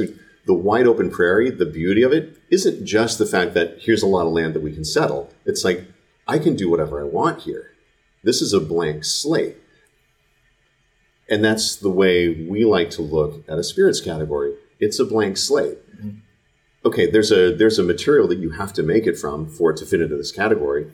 [0.46, 1.50] the wide open prairie.
[1.50, 4.62] The beauty of it isn't just the fact that here's a lot of land that
[4.62, 5.32] we can settle.
[5.44, 5.84] It's like
[6.26, 7.70] I can do whatever I want here.
[8.22, 9.56] This is a blank slate.
[11.28, 14.54] And that's the way we like to look at a spirits category.
[14.80, 15.78] It's a blank slate.
[16.84, 19.76] Okay, there's a there's a material that you have to make it from for it
[19.78, 20.90] to fit into this category.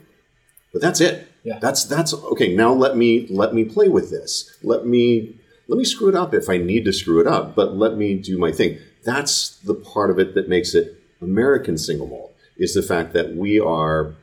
[0.73, 1.27] But that's it.
[1.43, 1.59] Yeah.
[1.59, 2.53] That's that's okay.
[2.55, 4.57] Now let me let me play with this.
[4.63, 7.75] Let me let me screw it up if I need to screw it up, but
[7.75, 8.79] let me do my thing.
[9.05, 13.35] That's the part of it that makes it American single malt is the fact that
[13.35, 14.15] we are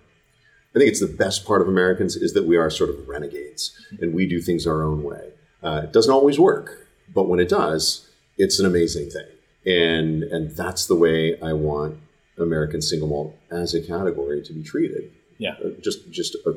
[0.74, 3.72] I think it's the best part of Americans is that we are sort of renegades
[4.00, 5.30] and we do things our own way.
[5.62, 9.26] Uh, it doesn't always work, but when it does, it's an amazing thing.
[9.66, 11.98] And and that's the way I want
[12.38, 15.10] American single malt as a category to be treated.
[15.38, 15.54] Yeah.
[15.64, 16.54] Uh, just just a,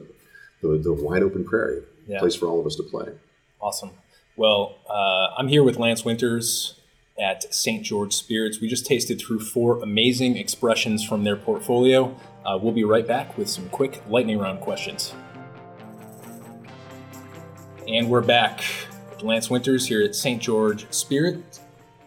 [0.62, 2.20] the, the wide open prairie, Yeah.
[2.20, 3.14] place for all of us to play.
[3.62, 3.92] Awesome.
[4.36, 6.80] Well, uh, I'm here with Lance Winters
[7.20, 7.84] at St.
[7.84, 8.60] George Spirits.
[8.62, 12.16] We just tasted through four amazing expressions from their portfolio.
[12.46, 15.14] Uh, we'll be right back with some quick lightning round questions.
[17.88, 18.64] And we're back
[19.10, 20.42] with Lance Winters here at St.
[20.42, 21.57] George Spirit.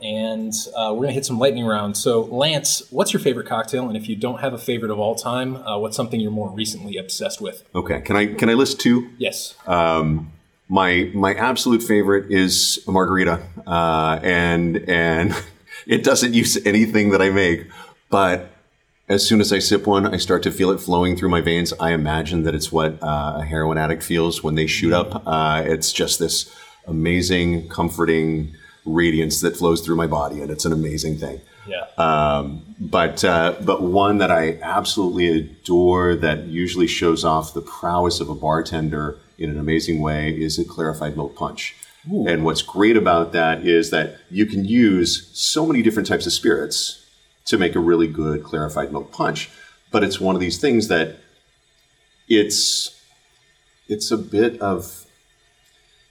[0.02, 1.96] And uh, we're going to hit some lightning round.
[1.96, 3.86] So, Lance, what's your favorite cocktail?
[3.88, 6.50] And if you don't have a favorite of all time, uh, what's something you're more
[6.50, 7.64] recently obsessed with?
[7.74, 9.10] Okay, can I can I list two?
[9.18, 9.54] Yes.
[9.66, 10.32] Um,
[10.68, 15.34] my my absolute favorite is a margarita, uh, and and
[15.86, 17.66] it doesn't use anything that I make,
[18.08, 18.50] but
[19.10, 21.72] as soon as I sip one, I start to feel it flowing through my veins.
[21.80, 25.24] I imagine that it's what uh, a heroin addict feels when they shoot up.
[25.26, 26.54] Uh, it's just this
[26.86, 28.54] amazing, comforting
[28.84, 31.40] radiance that flows through my body, and it's an amazing thing.
[31.66, 31.86] Yeah.
[31.98, 38.20] Um, but uh, but one that I absolutely adore that usually shows off the prowess
[38.20, 41.74] of a bartender in an amazing way is a clarified milk punch.
[42.08, 46.32] And what's great about that is that you can use so many different types of
[46.32, 47.04] spirits
[47.44, 49.50] to make a really good clarified milk punch.
[49.90, 51.16] But it's one of these things that
[52.28, 52.98] it's
[53.88, 55.04] it's a bit of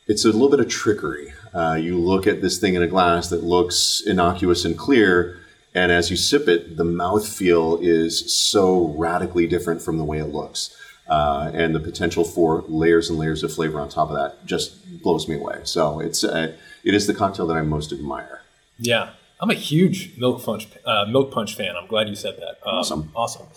[0.07, 1.33] it's a little bit of trickery.
[1.53, 5.39] Uh, you look at this thing in a glass that looks innocuous and clear,
[5.73, 10.25] and as you sip it, the mouthfeel is so radically different from the way it
[10.27, 10.75] looks.
[11.07, 15.01] Uh, and the potential for layers and layers of flavor on top of that just
[15.01, 15.59] blows me away.
[15.63, 18.41] So it's uh, it is the cocktail that I most admire.
[18.77, 21.75] Yeah, I'm a huge milk punch uh, milk punch fan.
[21.75, 22.59] I'm glad you said that.
[22.63, 23.11] Um, Awesome.
[23.15, 23.47] awesome.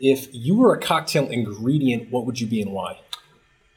[0.00, 3.00] If you were a cocktail ingredient, what would you be and why?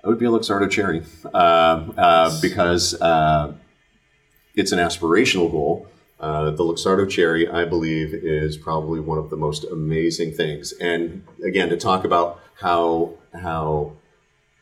[0.07, 1.03] I would be a Luxardo cherry
[1.33, 3.51] uh, uh, because uh,
[4.55, 5.85] it's an aspirational goal.
[6.17, 10.71] Uh, the Luxardo cherry, I believe, is probably one of the most amazing things.
[10.79, 13.97] And again, to talk about how how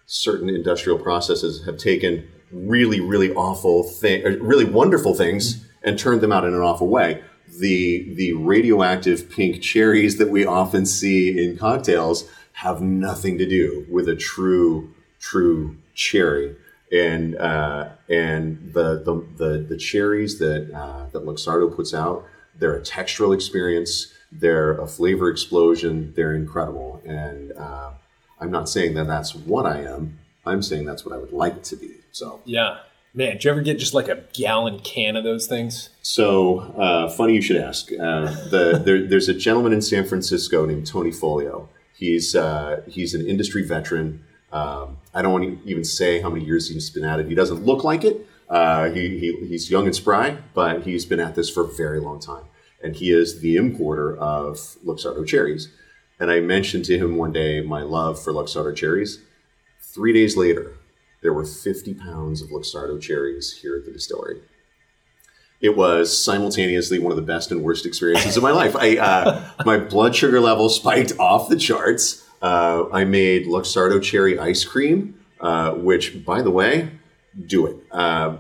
[0.07, 6.31] certain industrial processes have taken really, really awful thing, really wonderful things and turned them
[6.31, 7.21] out in an awful way.
[7.59, 13.85] The the radioactive pink cherries that we often see in cocktails have nothing to do
[13.91, 14.94] with a true
[15.25, 16.55] true cherry.
[16.91, 22.25] And uh, and the, the the the cherries that uh, that Luxardo puts out,
[22.57, 24.13] they're a textural experience.
[24.31, 26.13] They're a flavor explosion.
[26.15, 27.01] They're incredible.
[27.05, 27.91] And uh,
[28.39, 30.19] I'm not saying that that's what I am.
[30.45, 31.95] I'm saying that's what I would like to be.
[32.11, 32.77] So Yeah,
[33.15, 33.33] man.
[33.33, 35.89] Did you ever get just like a gallon can of those things?
[36.03, 37.91] So uh, funny you should ask.
[37.91, 41.67] Uh, the, there, there's a gentleman in San Francisco named Tony Folio.
[41.97, 44.24] He's uh, he's an industry veteran.
[44.55, 47.27] Um, I don't want to even say how many years he's been at it.
[47.27, 48.25] He doesn't look like it.
[48.47, 51.99] Uh, he, he, he's young and spry, but he's been at this for a very
[51.99, 52.45] long time.
[52.81, 55.69] And he is the importer of Luxardo cherries.
[56.19, 59.19] And I mentioned to him one day my love for Luxardo cherries.
[59.81, 60.77] Three days later,
[61.21, 64.41] there were 50 pounds of Luxardo cherries here at the distillery
[65.61, 68.75] it was simultaneously one of the best and worst experiences of my life.
[68.75, 72.24] I uh, my blood sugar level spiked off the charts.
[72.41, 76.89] Uh, I made Luxardo cherry ice cream, uh, which, by the way,
[77.45, 77.77] do it.
[77.91, 78.37] Uh,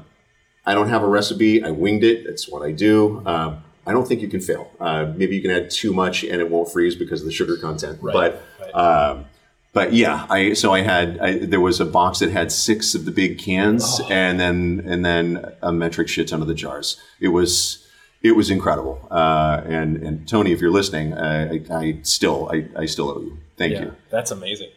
[0.65, 1.63] I don't have a recipe.
[1.63, 2.25] I winged it.
[2.25, 3.21] That's what I do.
[3.25, 4.71] Um, I don't think you can fail.
[4.79, 7.55] Uh, maybe you can add too much and it won't freeze because of the sugar
[7.57, 7.99] content.
[8.01, 8.71] Right, But right.
[8.73, 9.25] um,
[9.73, 13.05] but yeah, I so I had I, there was a box that had six of
[13.05, 16.99] the big cans and then and then a metric shit ton of the jars.
[17.19, 17.85] It was
[18.23, 19.05] it was incredible.
[19.11, 23.19] Uh, and and Tony, if you're listening, I, I, I still I, I still owe
[23.21, 23.37] you.
[23.57, 23.95] Thank yeah, you.
[24.09, 24.69] that's amazing.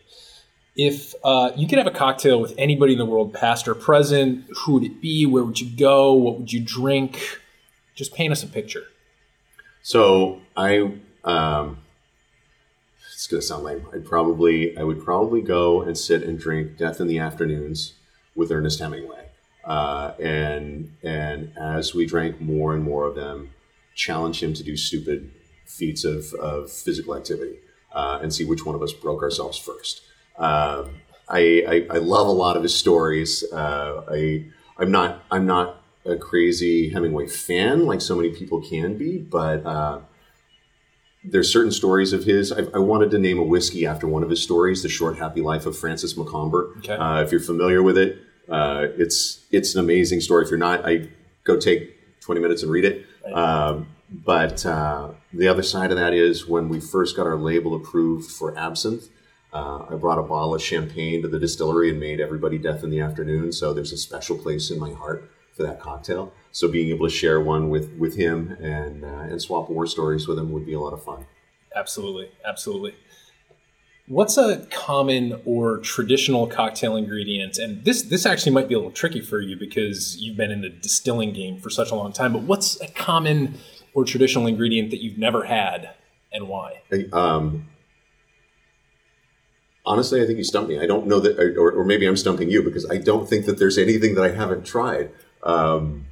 [0.76, 4.44] If uh, you could have a cocktail with anybody in the world, past or present,
[4.58, 5.26] who would it be?
[5.26, 6.12] Where would you go?
[6.12, 7.40] What would you drink?
[7.96, 8.84] Just paint us a picture.
[9.82, 10.92] So I
[11.24, 11.78] um,
[13.12, 13.88] it's gonna sound lame.
[13.92, 17.94] I'd probably I would probably go and sit and drink Death in the Afternoons
[18.36, 19.30] with Ernest Hemingway.
[19.64, 23.50] Uh, and and as we drank more and more of them,
[23.96, 25.32] challenge him to do stupid
[25.66, 27.56] feats of, of physical activity
[27.92, 30.02] uh, and see which one of us broke ourselves first.
[30.36, 33.44] Um, I, I, I love a lot of his stories.
[33.52, 34.46] Uh, I
[34.78, 39.66] I'm not I'm not a crazy Hemingway fan like so many people can be, but
[39.66, 40.00] uh,
[41.24, 42.52] there's certain stories of his.
[42.52, 45.42] I, I wanted to name a whiskey after one of his stories, "The Short Happy
[45.42, 46.94] Life of Francis Macomber." Okay.
[46.94, 48.18] Uh, if you're familiar with it,
[48.48, 50.44] uh, it's it's an amazing story.
[50.44, 51.08] If you're not, I
[51.44, 53.06] go take 20 minutes and read it.
[53.32, 57.74] Um, but uh, the other side of that is when we first got our label
[57.74, 59.08] approved for absinthe.
[59.52, 62.90] Uh, I brought a bottle of champagne to the distillery and made everybody death in
[62.90, 63.52] the afternoon.
[63.52, 66.32] So there's a special place in my heart for that cocktail.
[66.52, 70.26] So being able to share one with with him and uh, and swap war stories
[70.26, 71.26] with him would be a lot of fun.
[71.74, 72.94] Absolutely, absolutely.
[74.06, 77.58] What's a common or traditional cocktail ingredient?
[77.58, 80.62] And this this actually might be a little tricky for you because you've been in
[80.62, 82.32] the distilling game for such a long time.
[82.32, 83.58] But what's a common
[83.98, 85.90] or traditional ingredient that you've never had,
[86.32, 86.82] and why?
[87.12, 87.66] Um,
[89.84, 90.78] honestly, I think you stumped me.
[90.78, 93.58] I don't know that, or, or maybe I'm stumping you because I don't think that
[93.58, 95.10] there's anything that I haven't tried.
[95.42, 96.06] Um,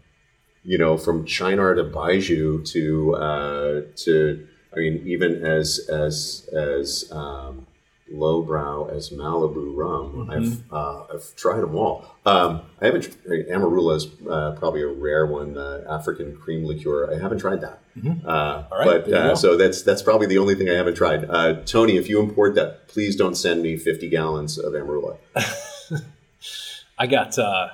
[0.65, 7.09] you know, from Cynar to Baijiu to uh, to, I mean, even as as as
[7.13, 7.69] um,
[8.11, 12.17] lowbrow as Malibu rum, I've uh, I've tried them all.
[12.25, 13.17] Um, I haven't.
[13.27, 15.59] Amarula is uh, probably a rare one.
[15.59, 17.13] Uh, African cream liqueur.
[17.13, 17.81] I haven't tried that.
[18.25, 21.25] Uh, All right, but uh, so that's that's probably the only thing I haven't tried.
[21.29, 25.17] Uh, Tony, if you import that, please don't send me 50 gallons of Amarula.
[26.99, 27.69] I got uh,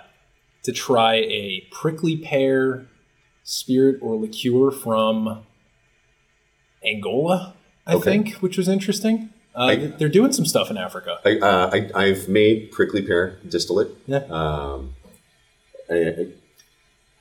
[0.62, 2.87] to try a prickly pear
[3.45, 5.45] spirit or liqueur from
[6.85, 7.55] Angola,
[7.87, 8.05] I Okay.
[8.11, 9.30] think, which was interesting.
[9.55, 11.19] Uh, I- they're doing some stuff in Africa.
[11.25, 13.89] I, uh, I I've made prickly pear distillate.
[14.07, 14.19] Yeah.
[14.31, 14.95] Um,
[15.91, 16.27] I, I,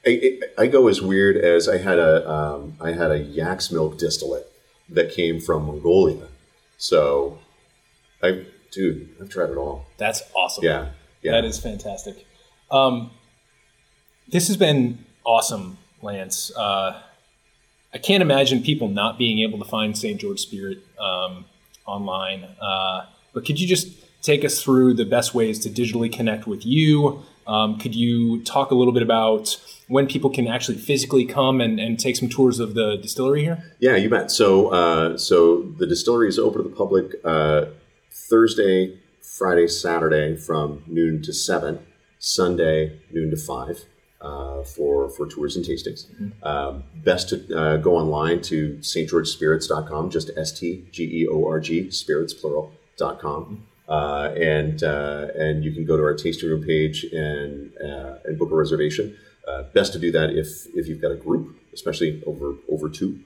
[0.07, 3.97] I, I go as weird as I had a um, I had a yak's milk
[3.97, 4.47] distillate
[4.89, 6.27] that came from Mongolia.
[6.77, 7.37] So,
[8.23, 9.85] I dude, I've tried it all.
[9.97, 10.63] That's awesome.
[10.63, 10.89] Yeah,
[11.21, 11.31] yeah.
[11.33, 12.25] That is fantastic.
[12.71, 13.11] Um,
[14.29, 16.51] this has been awesome, Lance.
[16.55, 17.01] Uh,
[17.93, 20.19] I can't imagine people not being able to find St.
[20.19, 21.43] George Spirit um,
[21.85, 22.43] online.
[22.61, 23.89] Uh, but could you just
[24.21, 27.23] take us through the best ways to digitally connect with you?
[27.47, 31.79] Um, could you talk a little bit about when people can actually physically come and,
[31.79, 33.63] and take some tours of the distillery here?
[33.79, 34.31] Yeah, you bet.
[34.31, 37.65] So, uh, so the distillery is open to the public uh,
[38.11, 41.85] Thursday, Friday, Saturday from noon to seven.
[42.23, 43.85] Sunday noon to five
[44.21, 46.05] uh, for for tours and tastings.
[46.45, 51.59] Um, best to uh, go online to stgeorgespirits.com, just S T G E O R
[51.59, 53.65] G spirits plural dot com.
[53.87, 58.37] Uh, and uh, and you can go to our tasting room page and uh, and
[58.37, 59.17] book a reservation.
[59.47, 63.19] Uh, best to do that if if you've got a group, especially over over two.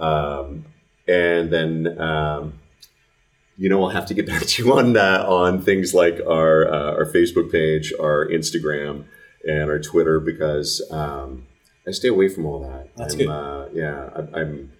[0.00, 0.64] Um,
[1.06, 2.54] and then um,
[3.56, 6.92] you know I'll have to get back to you on on things like our uh,
[6.94, 9.04] our Facebook page, our Instagram,
[9.46, 11.46] and our Twitter because um,
[11.86, 12.88] I stay away from all that.
[12.96, 13.28] That's I'm, good.
[13.28, 14.72] Uh, yeah, I, I'm.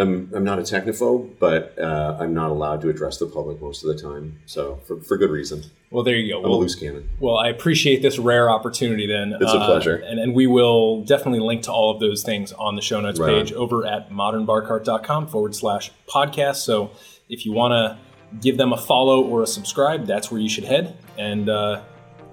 [0.00, 3.84] I'm, I'm not a technophobe, but uh, I'm not allowed to address the public most
[3.84, 4.38] of the time.
[4.46, 5.64] So, for, for good reason.
[5.90, 6.38] Well, there you go.
[6.38, 7.08] I'm a Well, loose cannon.
[7.18, 9.32] Well, I appreciate this rare opportunity then.
[9.40, 9.96] It's a Uh, pleasure.
[9.96, 13.18] And, and we will definitely link to all of those things on the show notes
[13.18, 16.58] Right page over at modernbarcart.com forward slash podcast.
[16.58, 16.92] So
[17.28, 17.98] if you want to
[18.40, 20.96] give them a follow or a subscribe, that's where you should head.
[21.18, 21.80] And uh,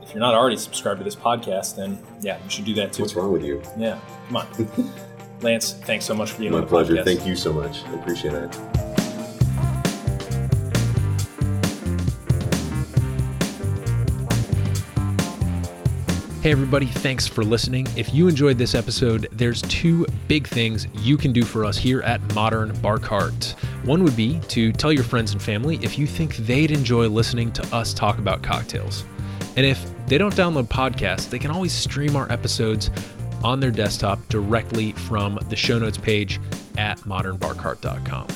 [0.06, 3.04] if you're not already subscribed to this podcast, then yeah, you should do that too.
[3.04, 3.62] What's wrong with you?
[3.78, 4.92] Yeah, come on.
[5.42, 6.96] Lance, thanks so much for being My on the pleasure.
[6.96, 7.06] podcast.
[7.06, 7.84] Thank you so much.
[7.86, 8.56] I appreciate it.
[16.42, 17.88] Hey, everybody, thanks for listening.
[17.96, 22.04] If you enjoyed this episode, there's two big things you can do for us here
[22.04, 23.56] at Modern Bar Cart.
[23.84, 27.52] One would be to tell your friends and family if you think they'd enjoy listening
[27.54, 29.06] to us talk about cocktails.
[29.58, 32.92] And if they don't download podcasts, they can always stream our episodes
[33.44, 36.40] on their desktop directly from the show notes page
[36.78, 38.28] at modernbarcart.com.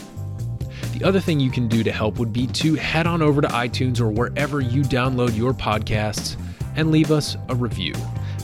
[0.93, 3.47] The other thing you can do to help would be to head on over to
[3.47, 6.35] iTunes or wherever you download your podcasts
[6.75, 7.93] and leave us a review.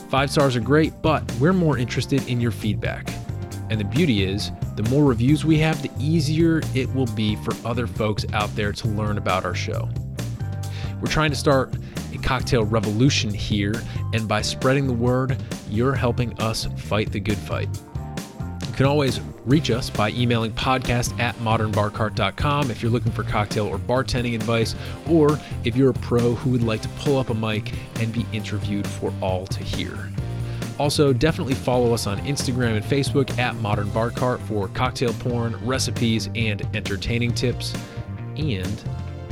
[0.08, 3.08] Five stars are great, but we're more interested in your feedback.
[3.68, 7.52] And the beauty is, the more reviews we have, the easier it will be for
[7.66, 9.88] other folks out there to learn about our show.
[11.00, 11.74] We're trying to start
[12.26, 13.80] cocktail revolution here,
[14.12, 15.40] and by spreading the word,
[15.70, 17.68] you're helping us fight the good fight.
[18.66, 23.68] You can always reach us by emailing podcast at modernbarcart.com if you're looking for cocktail
[23.68, 24.74] or bartending advice,
[25.08, 28.26] or if you're a pro who would like to pull up a mic and be
[28.32, 30.10] interviewed for all to hear.
[30.80, 35.56] Also, definitely follow us on Instagram and Facebook at Modern Bar Cart for cocktail porn,
[35.64, 37.72] recipes, and entertaining tips.
[38.36, 38.82] And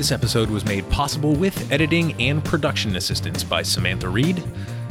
[0.00, 4.42] This episode was made possible with editing and production assistance by Samantha Reed.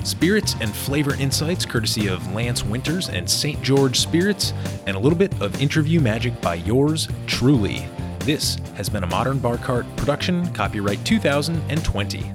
[0.04, 3.60] Spirits and flavor insights courtesy of Lance Winters and St.
[3.64, 4.54] George Spirits,
[4.86, 7.88] and a little bit of interview magic by yours truly.
[8.20, 12.32] This has been a Modern Bar Cart production, copyright 2020.